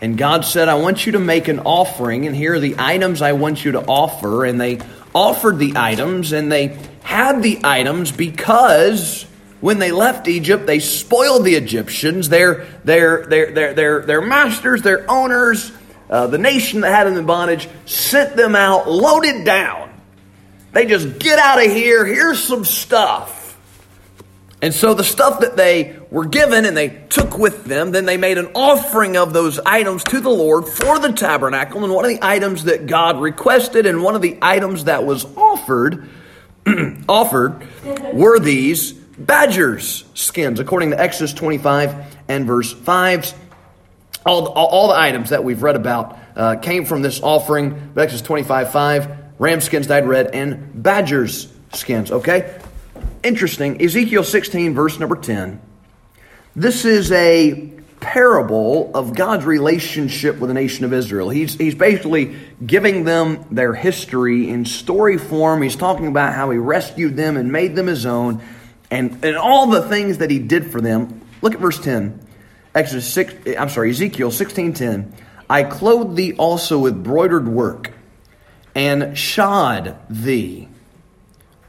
and 0.00 0.16
God 0.16 0.44
said, 0.44 0.68
I 0.68 0.74
want 0.74 1.04
you 1.04 1.12
to 1.12 1.18
make 1.18 1.48
an 1.48 1.60
offering, 1.60 2.26
and 2.26 2.36
here 2.36 2.54
are 2.54 2.60
the 2.60 2.76
items 2.78 3.22
I 3.22 3.32
want 3.32 3.64
you 3.64 3.72
to 3.72 3.80
offer. 3.80 4.44
And 4.44 4.60
they 4.60 4.80
offered 5.12 5.58
the 5.58 5.72
items, 5.76 6.32
and 6.32 6.50
they 6.50 6.78
had 7.02 7.42
the 7.42 7.60
items 7.64 8.12
because 8.12 9.26
when 9.64 9.78
they 9.78 9.92
left 9.92 10.28
Egypt, 10.28 10.66
they 10.66 10.78
spoiled 10.78 11.42
the 11.42 11.54
Egyptians, 11.54 12.28
their, 12.28 12.66
their, 12.84 13.24
their, 13.24 13.50
their, 13.50 13.72
their, 13.72 14.02
their 14.02 14.20
masters, 14.20 14.82
their 14.82 15.10
owners, 15.10 15.72
uh, 16.10 16.26
the 16.26 16.36
nation 16.36 16.82
that 16.82 16.94
had 16.94 17.06
them 17.06 17.16
in 17.16 17.24
bondage, 17.24 17.66
sent 17.86 18.36
them 18.36 18.54
out 18.54 18.90
loaded 18.90 19.42
down. 19.46 19.90
They 20.72 20.84
just 20.84 21.18
get 21.18 21.38
out 21.38 21.64
of 21.64 21.72
here, 21.72 22.04
here's 22.04 22.44
some 22.44 22.66
stuff. 22.66 23.58
And 24.60 24.74
so 24.74 24.92
the 24.92 25.02
stuff 25.02 25.40
that 25.40 25.56
they 25.56 25.96
were 26.10 26.26
given 26.26 26.66
and 26.66 26.76
they 26.76 26.90
took 27.08 27.38
with 27.38 27.64
them, 27.64 27.90
then 27.90 28.04
they 28.04 28.18
made 28.18 28.36
an 28.36 28.50
offering 28.54 29.16
of 29.16 29.32
those 29.32 29.58
items 29.60 30.04
to 30.04 30.20
the 30.20 30.28
Lord 30.28 30.68
for 30.68 30.98
the 30.98 31.14
tabernacle. 31.14 31.82
And 31.84 31.90
one 31.94 32.04
of 32.04 32.10
the 32.10 32.22
items 32.22 32.64
that 32.64 32.86
God 32.86 33.18
requested 33.18 33.86
and 33.86 34.02
one 34.02 34.14
of 34.14 34.20
the 34.20 34.36
items 34.42 34.84
that 34.84 35.06
was 35.06 35.24
offered, 35.24 36.06
offered 37.08 37.66
were 38.12 38.38
these 38.38 39.02
badger's 39.18 40.04
skins, 40.14 40.60
according 40.60 40.90
to 40.90 41.00
Exodus 41.00 41.32
25 41.32 42.16
and 42.28 42.46
verse 42.46 42.72
5. 42.72 43.34
All, 44.26 44.46
all, 44.48 44.66
all 44.66 44.88
the 44.88 44.98
items 44.98 45.30
that 45.30 45.44
we've 45.44 45.62
read 45.62 45.76
about 45.76 46.18
uh, 46.36 46.56
came 46.56 46.84
from 46.84 47.02
this 47.02 47.20
offering, 47.22 47.92
Exodus 47.96 48.22
25 48.22 48.72
5, 48.72 49.16
ram 49.38 49.60
skins 49.60 49.86
dyed 49.86 50.06
red, 50.06 50.34
and 50.34 50.82
badger's 50.82 51.52
skins. 51.72 52.10
Okay? 52.10 52.58
Interesting. 53.22 53.82
Ezekiel 53.82 54.24
16, 54.24 54.74
verse 54.74 54.98
number 54.98 55.16
10. 55.16 55.60
This 56.56 56.84
is 56.84 57.10
a 57.12 57.70
parable 58.00 58.90
of 58.94 59.16
God's 59.16 59.46
relationship 59.46 60.38
with 60.38 60.48
the 60.48 60.54
nation 60.54 60.84
of 60.84 60.92
Israel. 60.92 61.30
He's, 61.30 61.54
he's 61.54 61.74
basically 61.74 62.36
giving 62.64 63.04
them 63.04 63.46
their 63.50 63.72
history 63.72 64.50
in 64.50 64.66
story 64.66 65.16
form. 65.16 65.62
He's 65.62 65.74
talking 65.74 66.06
about 66.06 66.34
how 66.34 66.50
he 66.50 66.58
rescued 66.58 67.16
them 67.16 67.36
and 67.38 67.50
made 67.50 67.74
them 67.74 67.86
his 67.86 68.04
own 68.04 68.42
and, 68.94 69.24
and 69.24 69.36
all 69.36 69.66
the 69.66 69.82
things 69.82 70.18
that 70.18 70.30
he 70.30 70.38
did 70.38 70.70
for 70.70 70.80
them. 70.80 71.20
Look 71.42 71.54
at 71.54 71.60
verse 71.60 71.80
10. 71.80 72.20
Exodus 72.74 73.12
6, 73.12 73.56
I'm 73.58 73.68
sorry, 73.68 73.90
Ezekiel 73.90 74.30
16:10. 74.30 75.12
I 75.50 75.64
clothed 75.64 76.16
thee 76.16 76.32
also 76.34 76.78
with 76.78 77.02
broidered 77.02 77.48
work, 77.48 77.92
and 78.74 79.16
shod 79.16 79.96
thee 80.08 80.68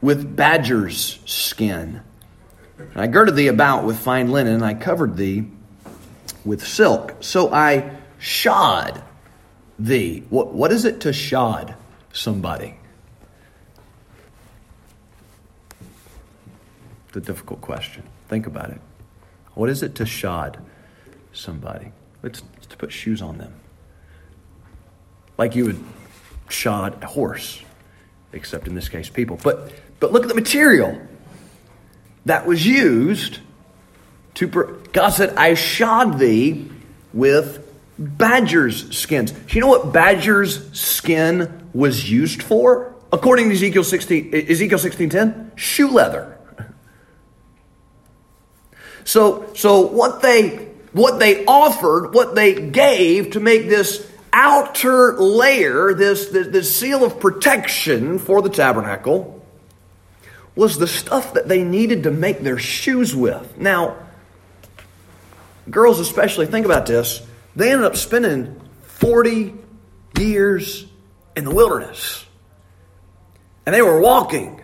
with 0.00 0.36
badger's 0.36 1.18
skin. 1.26 2.00
And 2.78 2.96
I 2.96 3.06
girded 3.06 3.36
thee 3.36 3.48
about 3.48 3.84
with 3.84 3.98
fine 3.98 4.30
linen, 4.30 4.54
and 4.54 4.64
I 4.64 4.74
covered 4.74 5.16
thee 5.16 5.46
with 6.44 6.66
silk. 6.66 7.16
So 7.20 7.52
I 7.52 7.90
shod 8.18 9.02
thee. 9.78 10.24
What, 10.30 10.54
what 10.54 10.72
is 10.72 10.84
it 10.84 11.00
to 11.00 11.12
shod 11.12 11.74
somebody? 12.12 12.76
The 17.16 17.22
difficult 17.22 17.62
question. 17.62 18.02
Think 18.28 18.46
about 18.46 18.68
it. 18.68 18.80
What 19.54 19.70
is 19.70 19.82
it 19.82 19.94
to 19.94 20.04
shod 20.04 20.58
somebody? 21.32 21.92
It's, 22.22 22.42
it's 22.58 22.66
to 22.66 22.76
put 22.76 22.92
shoes 22.92 23.22
on 23.22 23.38
them. 23.38 23.54
Like 25.38 25.56
you 25.56 25.64
would 25.64 25.82
shod 26.50 27.02
a 27.02 27.06
horse, 27.06 27.62
except 28.34 28.68
in 28.68 28.74
this 28.74 28.90
case, 28.90 29.08
people. 29.08 29.40
But, 29.42 29.72
but 29.98 30.12
look 30.12 30.24
at 30.24 30.28
the 30.28 30.34
material 30.34 31.00
that 32.26 32.46
was 32.46 32.66
used 32.66 33.38
to. 34.34 34.46
God 34.92 35.08
said, 35.08 35.34
I 35.36 35.54
shod 35.54 36.18
thee 36.18 36.70
with 37.14 37.66
badger's 37.98 38.94
skins. 38.94 39.32
Do 39.32 39.54
you 39.54 39.62
know 39.62 39.68
what 39.68 39.90
badger's 39.90 40.78
skin 40.78 41.70
was 41.72 42.10
used 42.10 42.42
for? 42.42 42.94
According 43.10 43.48
to 43.48 43.54
Ezekiel 43.54 43.84
16, 43.84 44.34
Ezekiel 44.34 44.78
16:10, 44.78 45.56
shoe 45.56 45.88
leather. 45.88 46.35
So, 49.06 49.54
so 49.54 49.82
what 49.82 50.20
they 50.20 50.66
what 50.92 51.18
they 51.20 51.44
offered, 51.44 52.12
what 52.12 52.34
they 52.34 52.54
gave 52.54 53.32
to 53.32 53.40
make 53.40 53.68
this 53.68 54.10
outer 54.32 55.12
layer, 55.18 55.92
this, 55.92 56.28
this, 56.28 56.48
this 56.48 56.74
seal 56.74 57.04
of 57.04 57.20
protection 57.20 58.18
for 58.18 58.40
the 58.40 58.48
tabernacle, 58.48 59.44
was 60.54 60.78
the 60.78 60.86
stuff 60.86 61.34
that 61.34 61.48
they 61.48 61.62
needed 61.62 62.04
to 62.04 62.10
make 62.10 62.40
their 62.40 62.58
shoes 62.58 63.14
with. 63.14 63.58
Now, 63.58 63.96
girls 65.68 66.00
especially, 66.00 66.46
think 66.46 66.64
about 66.64 66.86
this. 66.86 67.20
They 67.54 67.72
ended 67.72 67.86
up 67.86 67.96
spending 67.96 68.58
40 68.84 69.54
years 70.18 70.86
in 71.36 71.44
the 71.44 71.54
wilderness. 71.54 72.24
And 73.66 73.74
they 73.74 73.82
were 73.82 74.00
walking 74.00 74.62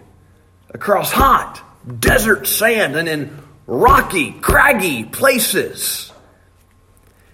across 0.71 1.13
hot 1.13 1.63
desert 2.01 2.47
sand 2.47 2.97
and 2.97 3.09
in 3.09 3.42
rocky, 3.67 4.33
craggy 4.33 5.05
places. 5.05 6.13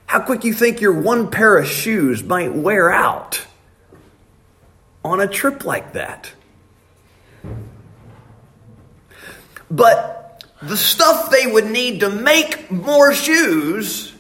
How 0.07 0.21
quick 0.21 0.45
you 0.45 0.55
think 0.55 0.81
your 0.81 0.93
one 0.93 1.31
pair 1.31 1.59
of 1.59 1.67
shoes 1.67 2.23
might 2.23 2.55
wear 2.55 2.91
out 2.91 3.47
on 5.05 5.21
a 5.21 5.27
trip 5.27 5.65
like 5.65 5.93
that? 5.93 6.33
But 9.71 10.45
the 10.63 10.77
stuff 10.77 11.31
they 11.31 11.47
would 11.47 11.67
need 11.67 12.01
to 12.01 12.11
make 12.11 12.71
more 12.71 13.13
shoes, 13.13 14.15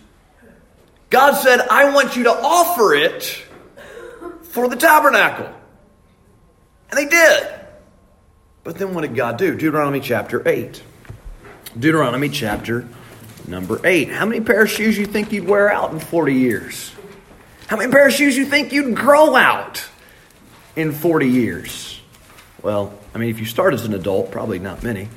God 1.11 1.35
said, 1.35 1.61
I 1.61 1.92
want 1.94 2.16
you 2.16 2.25
to 2.25 2.33
offer 2.33 2.94
it 2.94 3.44
for 4.42 4.68
the 4.68 4.77
tabernacle. 4.77 5.51
And 6.90 6.99
they 6.99 7.07
did. 7.07 7.49
But 8.62 8.77
then 8.77 8.94
what 8.94 9.03
did 9.03 9.14
God 9.14 9.38
do? 9.38 9.53
Deuteronomy 9.53 10.01
chapter 10.01 10.47
8. 10.47 10.83
Deuteronomy 11.77 12.29
chapter 12.29 12.89
number 13.47 13.81
8. 13.85 14.09
How 14.09 14.25
many 14.25 14.41
pair 14.41 14.63
of 14.63 14.71
shoes 14.71 14.97
you 14.97 15.07
think 15.07 15.33
you'd 15.33 15.47
wear 15.47 15.71
out 15.71 15.93
in 15.93 16.01
40 16.01 16.35
years? 16.35 16.93
How 17.67 17.77
many 17.77 17.93
pair 17.93 18.07
of 18.07 18.13
shoes 18.13 18.37
you 18.37 18.47
think 18.47 18.73
you'd 18.73 18.97
grow 18.97 19.37
out 19.37 19.87
in 20.77 20.93
40 20.93 21.29
years? 21.29 22.01
Well, 22.63 22.99
I 23.15 23.19
mean, 23.19 23.29
if 23.29 23.39
you 23.39 23.45
start 23.45 23.75
as 23.75 23.85
an 23.85 23.95
adult, 23.95 24.31
probably 24.31 24.59
not 24.59 24.83
many. 24.83 25.09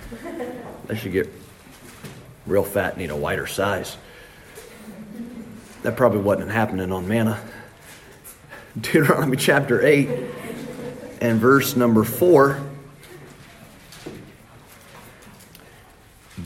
Unless 0.83 1.05
you 1.05 1.11
get 1.11 1.29
real 2.45 2.63
fat 2.63 2.93
and 2.93 3.01
need 3.01 3.11
a 3.11 3.15
wider 3.15 3.47
size. 3.47 3.95
That 5.83 5.95
probably 5.95 6.19
wasn't 6.19 6.51
happening 6.51 6.91
on 6.91 7.07
manna. 7.07 7.39
Deuteronomy 8.79 9.37
chapter 9.37 9.85
8 9.85 10.09
and 11.21 11.39
verse 11.39 11.75
number 11.75 12.03
4. 12.03 12.70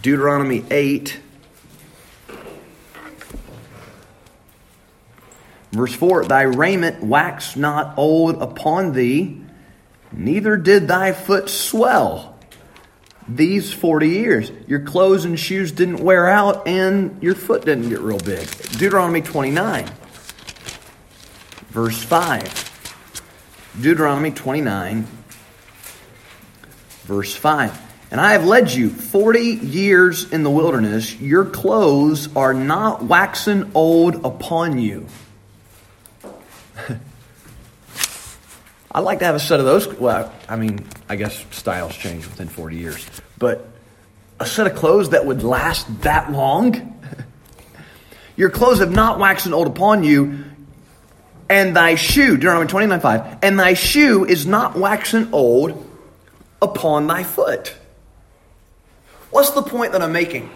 Deuteronomy 0.05 0.63
8, 0.69 1.19
verse 5.71 5.95
4 5.95 6.25
Thy 6.25 6.43
raiment 6.43 7.03
waxed 7.03 7.57
not 7.57 7.97
old 7.97 8.39
upon 8.39 8.93
thee, 8.93 9.41
neither 10.11 10.57
did 10.57 10.87
thy 10.87 11.11
foot 11.11 11.49
swell 11.49 12.37
these 13.27 13.73
40 13.73 14.07
years. 14.09 14.51
Your 14.67 14.81
clothes 14.81 15.25
and 15.25 15.39
shoes 15.39 15.71
didn't 15.71 16.01
wear 16.01 16.29
out, 16.29 16.67
and 16.67 17.17
your 17.23 17.33
foot 17.33 17.65
didn't 17.65 17.89
get 17.89 17.99
real 17.99 18.19
big. 18.19 18.47
Deuteronomy 18.77 19.23
29, 19.23 19.89
verse 21.69 22.03
5. 22.03 23.71
Deuteronomy 23.81 24.29
29, 24.29 25.07
verse 27.07 27.35
5. 27.35 27.84
And 28.15 28.21
I 28.21 28.31
have 28.31 28.45
led 28.45 28.71
you 28.71 28.89
40 28.89 29.41
years 29.41 30.31
in 30.31 30.43
the 30.43 30.49
wilderness. 30.49 31.19
Your 31.19 31.43
clothes 31.43 32.33
are 32.33 32.53
not 32.53 33.03
waxen 33.03 33.73
old 33.75 34.23
upon 34.23 34.79
you. 34.79 35.07
I'd 38.93 39.01
like 39.01 39.19
to 39.19 39.25
have 39.25 39.35
a 39.35 39.39
set 39.41 39.59
of 39.59 39.65
those. 39.65 39.89
Well, 39.89 40.31
I 40.47 40.55
mean, 40.55 40.87
I 41.09 41.17
guess 41.17 41.43
styles 41.51 41.93
change 41.93 42.25
within 42.25 42.47
40 42.47 42.77
years. 42.77 43.05
But 43.37 43.67
a 44.39 44.45
set 44.45 44.65
of 44.65 44.75
clothes 44.75 45.09
that 45.09 45.25
would 45.25 45.43
last 45.43 46.03
that 46.03 46.31
long? 46.31 46.97
Your 48.37 48.49
clothes 48.49 48.79
have 48.79 48.93
not 48.93 49.19
waxen 49.19 49.53
old 49.53 49.67
upon 49.67 50.05
you, 50.05 50.45
and 51.49 51.75
thy 51.75 51.95
shoe, 51.95 52.37
Deuteronomy 52.37 52.69
29 52.69 53.01
5, 53.01 53.39
and 53.41 53.59
thy 53.59 53.73
shoe 53.73 54.23
is 54.23 54.47
not 54.47 54.77
waxen 54.77 55.33
old 55.33 55.85
upon 56.61 57.07
thy 57.07 57.23
foot. 57.23 57.75
What's 59.35 59.49
the 59.49 59.63
point 59.63 59.91
that 59.91 60.01
I'm 60.01 60.13
making? 60.13 60.49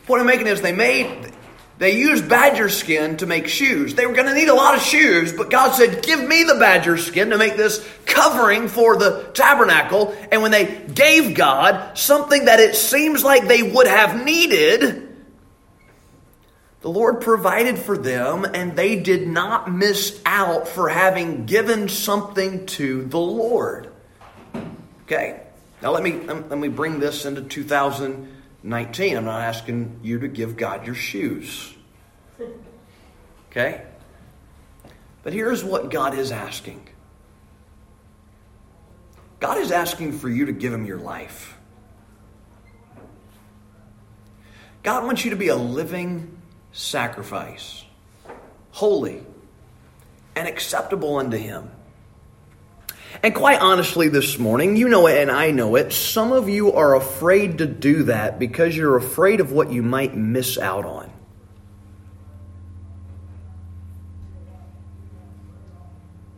The 0.00 0.06
point 0.06 0.22
I'm 0.22 0.26
making 0.26 0.46
is 0.46 0.62
they 0.62 0.72
made 0.72 1.30
they 1.76 1.98
used 1.98 2.26
badger 2.26 2.70
skin 2.70 3.18
to 3.18 3.26
make 3.26 3.48
shoes. 3.48 3.94
They 3.94 4.06
were 4.06 4.14
going 4.14 4.28
to 4.28 4.34
need 4.34 4.48
a 4.48 4.54
lot 4.54 4.76
of 4.76 4.80
shoes, 4.80 5.30
but 5.30 5.50
God 5.50 5.72
said, 5.74 6.02
Give 6.02 6.26
me 6.26 6.44
the 6.44 6.54
badger 6.54 6.96
skin 6.96 7.28
to 7.28 7.36
make 7.36 7.58
this 7.58 7.86
covering 8.06 8.68
for 8.68 8.96
the 8.96 9.30
tabernacle. 9.34 10.16
And 10.32 10.40
when 10.40 10.52
they 10.52 10.86
gave 10.94 11.34
God 11.34 11.98
something 11.98 12.46
that 12.46 12.60
it 12.60 12.76
seems 12.76 13.22
like 13.22 13.46
they 13.46 13.62
would 13.62 13.88
have 13.88 14.24
needed, 14.24 15.14
the 16.80 16.90
Lord 16.90 17.20
provided 17.20 17.78
for 17.78 17.98
them, 17.98 18.46
and 18.46 18.74
they 18.74 18.98
did 18.98 19.28
not 19.28 19.70
miss 19.70 20.18
out 20.24 20.66
for 20.66 20.88
having 20.88 21.44
given 21.44 21.90
something 21.90 22.64
to 22.68 23.04
the 23.04 23.20
Lord. 23.20 23.92
Okay? 25.02 25.42
Now, 25.84 25.90
let 25.90 26.02
me, 26.02 26.26
um, 26.28 26.48
let 26.48 26.58
me 26.58 26.68
bring 26.68 26.98
this 26.98 27.26
into 27.26 27.42
2019. 27.42 29.16
I'm 29.18 29.24
not 29.26 29.42
asking 29.42 30.00
you 30.02 30.20
to 30.20 30.28
give 30.28 30.56
God 30.56 30.86
your 30.86 30.94
shoes. 30.94 31.74
Okay? 33.50 33.82
But 35.22 35.34
here's 35.34 35.62
what 35.62 35.90
God 35.90 36.16
is 36.18 36.32
asking 36.32 36.88
God 39.40 39.58
is 39.58 39.70
asking 39.70 40.12
for 40.18 40.30
you 40.30 40.46
to 40.46 40.52
give 40.52 40.72
Him 40.72 40.86
your 40.86 40.96
life. 40.96 41.58
God 44.82 45.04
wants 45.04 45.22
you 45.22 45.32
to 45.32 45.36
be 45.36 45.48
a 45.48 45.56
living 45.56 46.40
sacrifice, 46.72 47.84
holy 48.70 49.22
and 50.34 50.48
acceptable 50.48 51.18
unto 51.18 51.36
Him. 51.36 51.70
And 53.22 53.34
quite 53.34 53.60
honestly, 53.60 54.08
this 54.08 54.38
morning, 54.38 54.76
you 54.76 54.88
know 54.88 55.06
it 55.06 55.20
and 55.20 55.30
I 55.30 55.50
know 55.50 55.76
it, 55.76 55.92
some 55.92 56.32
of 56.32 56.48
you 56.48 56.72
are 56.72 56.94
afraid 56.94 57.58
to 57.58 57.66
do 57.66 58.04
that 58.04 58.38
because 58.38 58.76
you're 58.76 58.96
afraid 58.96 59.40
of 59.40 59.52
what 59.52 59.70
you 59.70 59.82
might 59.82 60.16
miss 60.16 60.58
out 60.58 60.84
on. 60.84 61.10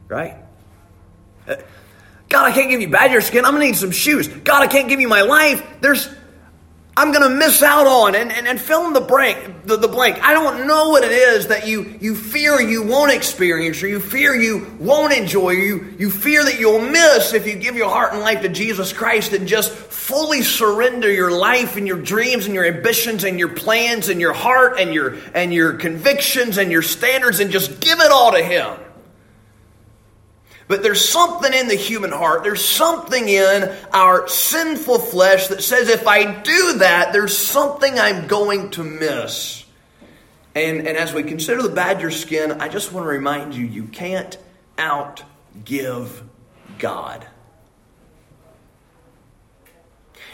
Right? 0.08 0.36
Uh, 1.48 1.56
God, 2.28 2.46
I 2.46 2.52
can't 2.52 2.70
give 2.70 2.80
you 2.80 2.88
badger 2.88 3.20
skin. 3.20 3.44
I'm 3.44 3.52
going 3.52 3.62
to 3.62 3.66
need 3.66 3.76
some 3.76 3.90
shoes. 3.90 4.28
God, 4.28 4.62
I 4.62 4.68
can't 4.68 4.88
give 4.88 5.00
you 5.00 5.08
my 5.08 5.22
life. 5.22 5.66
There's 5.80 6.08
I'm 6.98 7.12
going 7.12 7.30
to 7.30 7.37
miss 7.37 7.62
out 7.62 7.87
on 7.87 8.14
and, 8.14 8.32
and, 8.32 8.48
and 8.48 8.59
fill 8.59 8.87
in 8.87 8.94
the 8.94 9.02
blank, 9.02 9.66
the, 9.66 9.76
the 9.76 9.88
blank. 9.88 10.18
I 10.22 10.32
don't 10.32 10.66
know 10.66 10.88
what 10.88 11.04
it 11.04 11.12
is 11.12 11.48
that 11.48 11.66
you, 11.66 11.94
you 12.00 12.14
fear 12.14 12.59
you 12.59 12.85
won't 12.85 13.12
experience 13.12 13.82
or 13.82 13.88
you 13.88 14.00
fear 14.00 14.35
you 14.35 14.74
won't 14.78 15.12
enjoy. 15.12 15.50
You, 15.50 15.94
you 15.98 16.11
fear 16.11 16.42
that 16.42 16.59
you'll 16.59 16.80
miss 16.80 17.35
if 17.35 17.46
you 17.46 17.54
give 17.56 17.76
your 17.76 17.90
heart 17.90 18.14
and 18.14 18.22
life 18.22 18.40
to 18.42 18.48
Jesus 18.48 18.94
Christ 18.94 19.35
and 19.35 19.46
just 19.46 19.72
fully 19.72 20.42
surrender 20.42 21.12
your 21.12 21.30
life 21.30 21.76
and 21.76 21.87
your 21.87 22.00
dreams 22.00 22.46
and 22.46 22.54
your 22.54 22.64
ambitions 22.64 23.24
and 23.24 23.38
your 23.38 23.50
plans 23.50 24.09
and 24.09 24.18
your 24.18 24.32
heart 24.32 24.80
and 24.80 24.94
your, 24.94 25.18
and 25.35 25.52
your 25.52 25.74
convictions 25.74 26.56
and 26.56 26.72
your 26.72 26.80
standards 26.80 27.40
and 27.40 27.50
just 27.50 27.78
give 27.78 28.00
it 28.00 28.11
all 28.11 28.32
to 28.32 28.42
Him. 28.42 28.74
But 30.68 30.83
there's 30.83 31.09
something 31.09 31.52
in 31.52 31.68
the 31.68 31.76
human 31.76 32.11
heart, 32.11 32.42
there's 32.42 32.64
something 32.64 33.29
in 33.29 33.72
our 33.92 34.26
sinful 34.26 34.98
flesh 34.98 35.48
that 35.48 35.62
says 35.62 35.88
if 35.88 36.07
I 36.09 36.40
do 36.42 36.79
that, 36.79 37.12
there's 37.12 37.37
something 37.37 37.98
I'm 37.98 38.26
going 38.26 38.70
to 38.70 38.83
miss. 38.83 39.64
And, 40.55 40.87
and 40.88 40.96
as 40.96 41.12
we 41.12 41.22
consider 41.22 41.62
the 41.62 41.68
badger 41.68 42.11
skin, 42.11 42.52
I 42.61 42.68
just 42.68 42.92
want 42.92 43.05
to 43.05 43.09
remind 43.09 43.55
you 43.55 43.64
you 43.64 43.85
can't 43.85 44.37
outgive 44.76 46.22
God. 46.79 47.26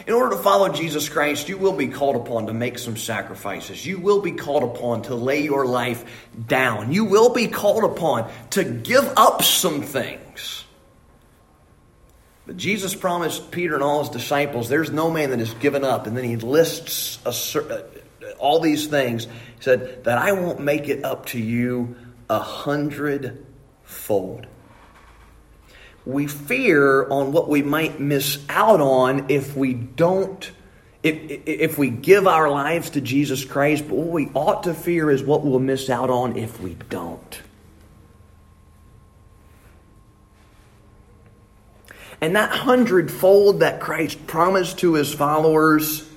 In 0.05 0.13
order 0.13 0.35
to 0.35 0.41
follow 0.41 0.67
Jesus 0.69 1.07
Christ, 1.07 1.47
you 1.47 1.57
will 1.57 1.73
be 1.73 1.87
called 1.87 2.17
upon 2.17 2.47
to 2.47 2.53
make 2.53 2.77
some 2.77 2.97
sacrifices. 2.97 3.85
You 3.85 3.99
will 3.99 4.21
be 4.21 4.33
called 4.33 4.63
upon 4.63 5.03
to 5.03 5.15
lay 5.15 5.43
your 5.43 5.65
life 5.65 6.03
down. 6.47 6.91
You 6.91 7.05
will 7.05 7.29
be 7.29 7.47
called 7.47 7.85
upon 7.85 8.29
to 8.51 8.65
give 8.65 9.13
up 9.15 9.43
some 9.43 9.81
things. 9.81 10.65
But 12.45 12.57
Jesus 12.57 12.93
promised 12.93 13.51
Peter 13.51 13.75
and 13.75 13.83
all 13.83 13.99
his 13.99 14.09
disciples, 14.09 14.67
there's 14.67 14.91
no 14.91 15.09
man 15.09 15.29
that 15.29 15.39
has 15.39 15.53
given 15.55 15.85
up. 15.85 16.07
And 16.07 16.17
then 16.17 16.25
he 16.25 16.35
lists 16.35 17.19
a, 17.25 17.33
uh, 17.61 17.81
all 18.37 18.59
these 18.59 18.87
things. 18.87 19.23
He 19.25 19.61
said, 19.61 20.03
that 20.03 20.17
I 20.17 20.33
won't 20.33 20.59
make 20.59 20.89
it 20.89 21.05
up 21.05 21.27
to 21.27 21.39
you 21.39 21.95
a 22.29 22.39
hundredfold 22.39 24.47
we 26.05 26.27
fear 26.27 27.07
on 27.09 27.31
what 27.31 27.47
we 27.47 27.61
might 27.61 27.99
miss 27.99 28.39
out 28.49 28.81
on 28.81 29.29
if 29.29 29.55
we 29.55 29.73
don't 29.73 30.51
if, 31.03 31.41
if 31.45 31.77
we 31.77 31.89
give 31.89 32.27
our 32.27 32.49
lives 32.49 32.91
to 32.91 33.01
Jesus 33.01 33.43
Christ, 33.43 33.85
but 33.87 33.95
what 33.95 34.07
we 34.07 34.29
ought 34.33 34.63
to 34.63 34.73
fear 34.73 35.11
is 35.11 35.21
what 35.21 35.43
we'll 35.43 35.59
miss 35.59 35.89
out 35.89 36.09
on 36.09 36.37
if 36.37 36.61
we 36.61 36.75
don't. 36.89 37.41
And 42.21 42.37
that 42.37 42.51
hundredfold 42.51 43.59
that 43.59 43.81
Christ 43.81 44.25
promised 44.27 44.79
to 44.79 44.93
his 44.93 45.13
followers, 45.13 46.09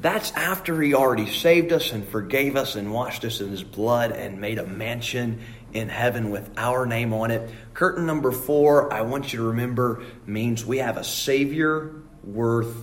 that's 0.00 0.32
after 0.32 0.80
he 0.80 0.94
already 0.94 1.30
saved 1.30 1.70
us 1.70 1.92
and 1.92 2.08
forgave 2.08 2.56
us 2.56 2.76
and 2.76 2.90
washed 2.90 3.26
us 3.26 3.42
in 3.42 3.50
his 3.50 3.62
blood 3.62 4.10
and 4.10 4.40
made 4.40 4.58
a 4.58 4.66
mansion 4.66 5.42
in 5.74 5.88
heaven 5.88 6.30
with 6.30 6.48
our 6.56 6.86
name 6.86 7.12
on 7.12 7.30
it. 7.30 7.50
Curtain 7.74 8.06
number 8.06 8.30
four, 8.30 8.92
I 8.92 9.02
want 9.02 9.32
you 9.32 9.40
to 9.40 9.46
remember, 9.46 10.02
means 10.24 10.64
we 10.64 10.78
have 10.78 10.96
a 10.96 11.04
Savior 11.04 11.92
worth 12.22 12.74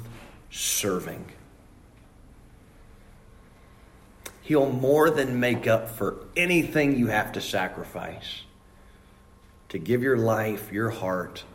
serving. 0.52 1.26
He'll 4.42 4.70
more 4.70 5.10
than 5.10 5.40
make 5.40 5.66
up 5.66 5.92
for 5.92 6.18
anything 6.36 6.98
you 6.98 7.08
have 7.08 7.32
to 7.34 7.42
sacrifice 7.42 8.42
to 9.70 9.80
give 9.80 10.04
your 10.04 10.18
life, 10.18 10.74
your 10.74 10.90
heart, 10.90 11.46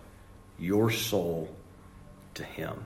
your 0.59 0.90
soul 0.90 1.55
to 2.35 2.42
Him. 2.42 2.83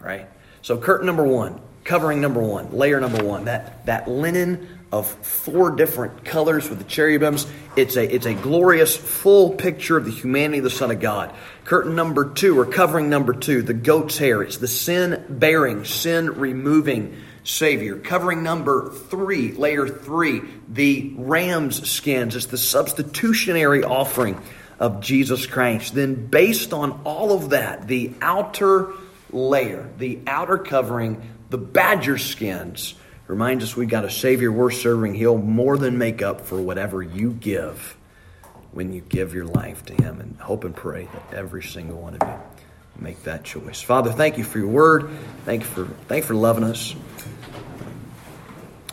All 0.00 0.06
right? 0.06 0.26
So, 0.62 0.78
curtain 0.78 1.04
number 1.04 1.24
one, 1.24 1.60
covering 1.84 2.22
number 2.22 2.40
one, 2.40 2.72
layer 2.72 2.98
number 2.98 3.22
one, 3.22 3.44
that, 3.44 3.84
that 3.84 4.08
linen 4.08 4.81
of 4.92 5.08
four 5.08 5.70
different 5.70 6.22
colors 6.22 6.68
with 6.68 6.78
the 6.78 6.84
cherubims. 6.84 7.46
It's 7.76 7.96
a, 7.96 8.14
it's 8.14 8.26
a 8.26 8.34
glorious 8.34 8.94
full 8.94 9.54
picture 9.54 9.96
of 9.96 10.04
the 10.04 10.10
humanity 10.10 10.58
of 10.58 10.64
the 10.64 10.70
Son 10.70 10.90
of 10.90 11.00
God. 11.00 11.34
Curtain 11.64 11.94
number 11.96 12.30
two, 12.30 12.58
or 12.58 12.66
covering 12.66 13.08
number 13.08 13.32
two, 13.32 13.62
the 13.62 13.72
goat's 13.72 14.18
hair. 14.18 14.42
It's 14.42 14.58
the 14.58 14.68
sin 14.68 15.24
bearing, 15.30 15.86
sin 15.86 16.38
removing 16.38 17.16
Savior. 17.42 17.96
Covering 17.96 18.42
number 18.42 18.90
three, 18.90 19.52
layer 19.52 19.88
three, 19.88 20.42
the 20.68 21.14
ram's 21.16 21.88
skins. 21.88 22.36
It's 22.36 22.46
the 22.46 22.58
substitutionary 22.58 23.84
offering 23.84 24.38
of 24.78 25.00
Jesus 25.00 25.46
Christ. 25.46 25.94
Then, 25.94 26.26
based 26.26 26.74
on 26.74 27.00
all 27.04 27.32
of 27.32 27.50
that, 27.50 27.88
the 27.88 28.12
outer 28.20 28.92
layer, 29.30 29.88
the 29.96 30.20
outer 30.26 30.58
covering, 30.58 31.30
the 31.48 31.58
badger 31.58 32.18
skins 32.18 32.94
reminds 33.26 33.64
us 33.64 33.76
we've 33.76 33.88
got 33.88 34.04
a 34.04 34.10
Savior 34.10 34.50
worth 34.52 34.74
serving. 34.74 35.14
He'll 35.14 35.38
more 35.38 35.76
than 35.76 35.98
make 35.98 36.22
up 36.22 36.42
for 36.42 36.60
whatever 36.60 37.02
you 37.02 37.32
give 37.32 37.96
when 38.72 38.92
you 38.92 39.00
give 39.00 39.34
your 39.34 39.46
life 39.46 39.84
to 39.86 39.94
Him. 39.94 40.20
And 40.20 40.38
hope 40.40 40.64
and 40.64 40.74
pray 40.74 41.08
that 41.12 41.34
every 41.34 41.62
single 41.62 42.00
one 42.00 42.16
of 42.16 42.28
you 42.28 42.34
make 42.98 43.22
that 43.24 43.44
choice. 43.44 43.80
Father, 43.80 44.12
thank 44.12 44.38
you 44.38 44.44
for 44.44 44.58
your 44.58 44.68
word. 44.68 45.10
Thank 45.44 45.62
you 45.62 45.68
for, 45.68 45.86
thank 46.08 46.24
you 46.24 46.28
for 46.28 46.34
loving 46.34 46.64
us. 46.64 46.94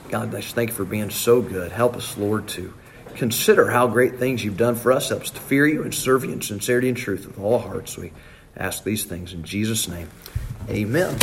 God, 0.10 0.32
just 0.32 0.56
thank 0.56 0.72
you 0.72 0.76
for 0.76 0.86
being 0.86 1.12
so 1.12 1.42
good. 1.42 1.72
Help 1.72 1.96
us, 1.96 2.18
Lord, 2.18 2.48
to 2.50 2.74
consider 3.16 3.70
how 3.70 3.88
great 3.88 4.18
things 4.18 4.44
you've 4.44 4.58
done 4.58 4.76
for 4.76 4.92
us. 4.92 5.10
Help 5.10 5.22
us 5.22 5.30
to 5.32 5.40
fear 5.40 5.68
you 5.68 5.84
and 5.84 5.94
serve 5.94 6.24
you 6.24 6.32
in 6.32 6.42
sincerity 6.42 6.88
and 6.88 6.98
truth 6.98 7.28
with 7.28 7.40
all 7.40 7.60
hearts. 7.60 7.98
We 7.98 8.12
ask 8.58 8.84
these 8.84 9.06
things 9.06 9.34
in 9.34 9.44
Jesus' 9.44 9.88
name. 9.88 10.10
Amen. 10.70 11.18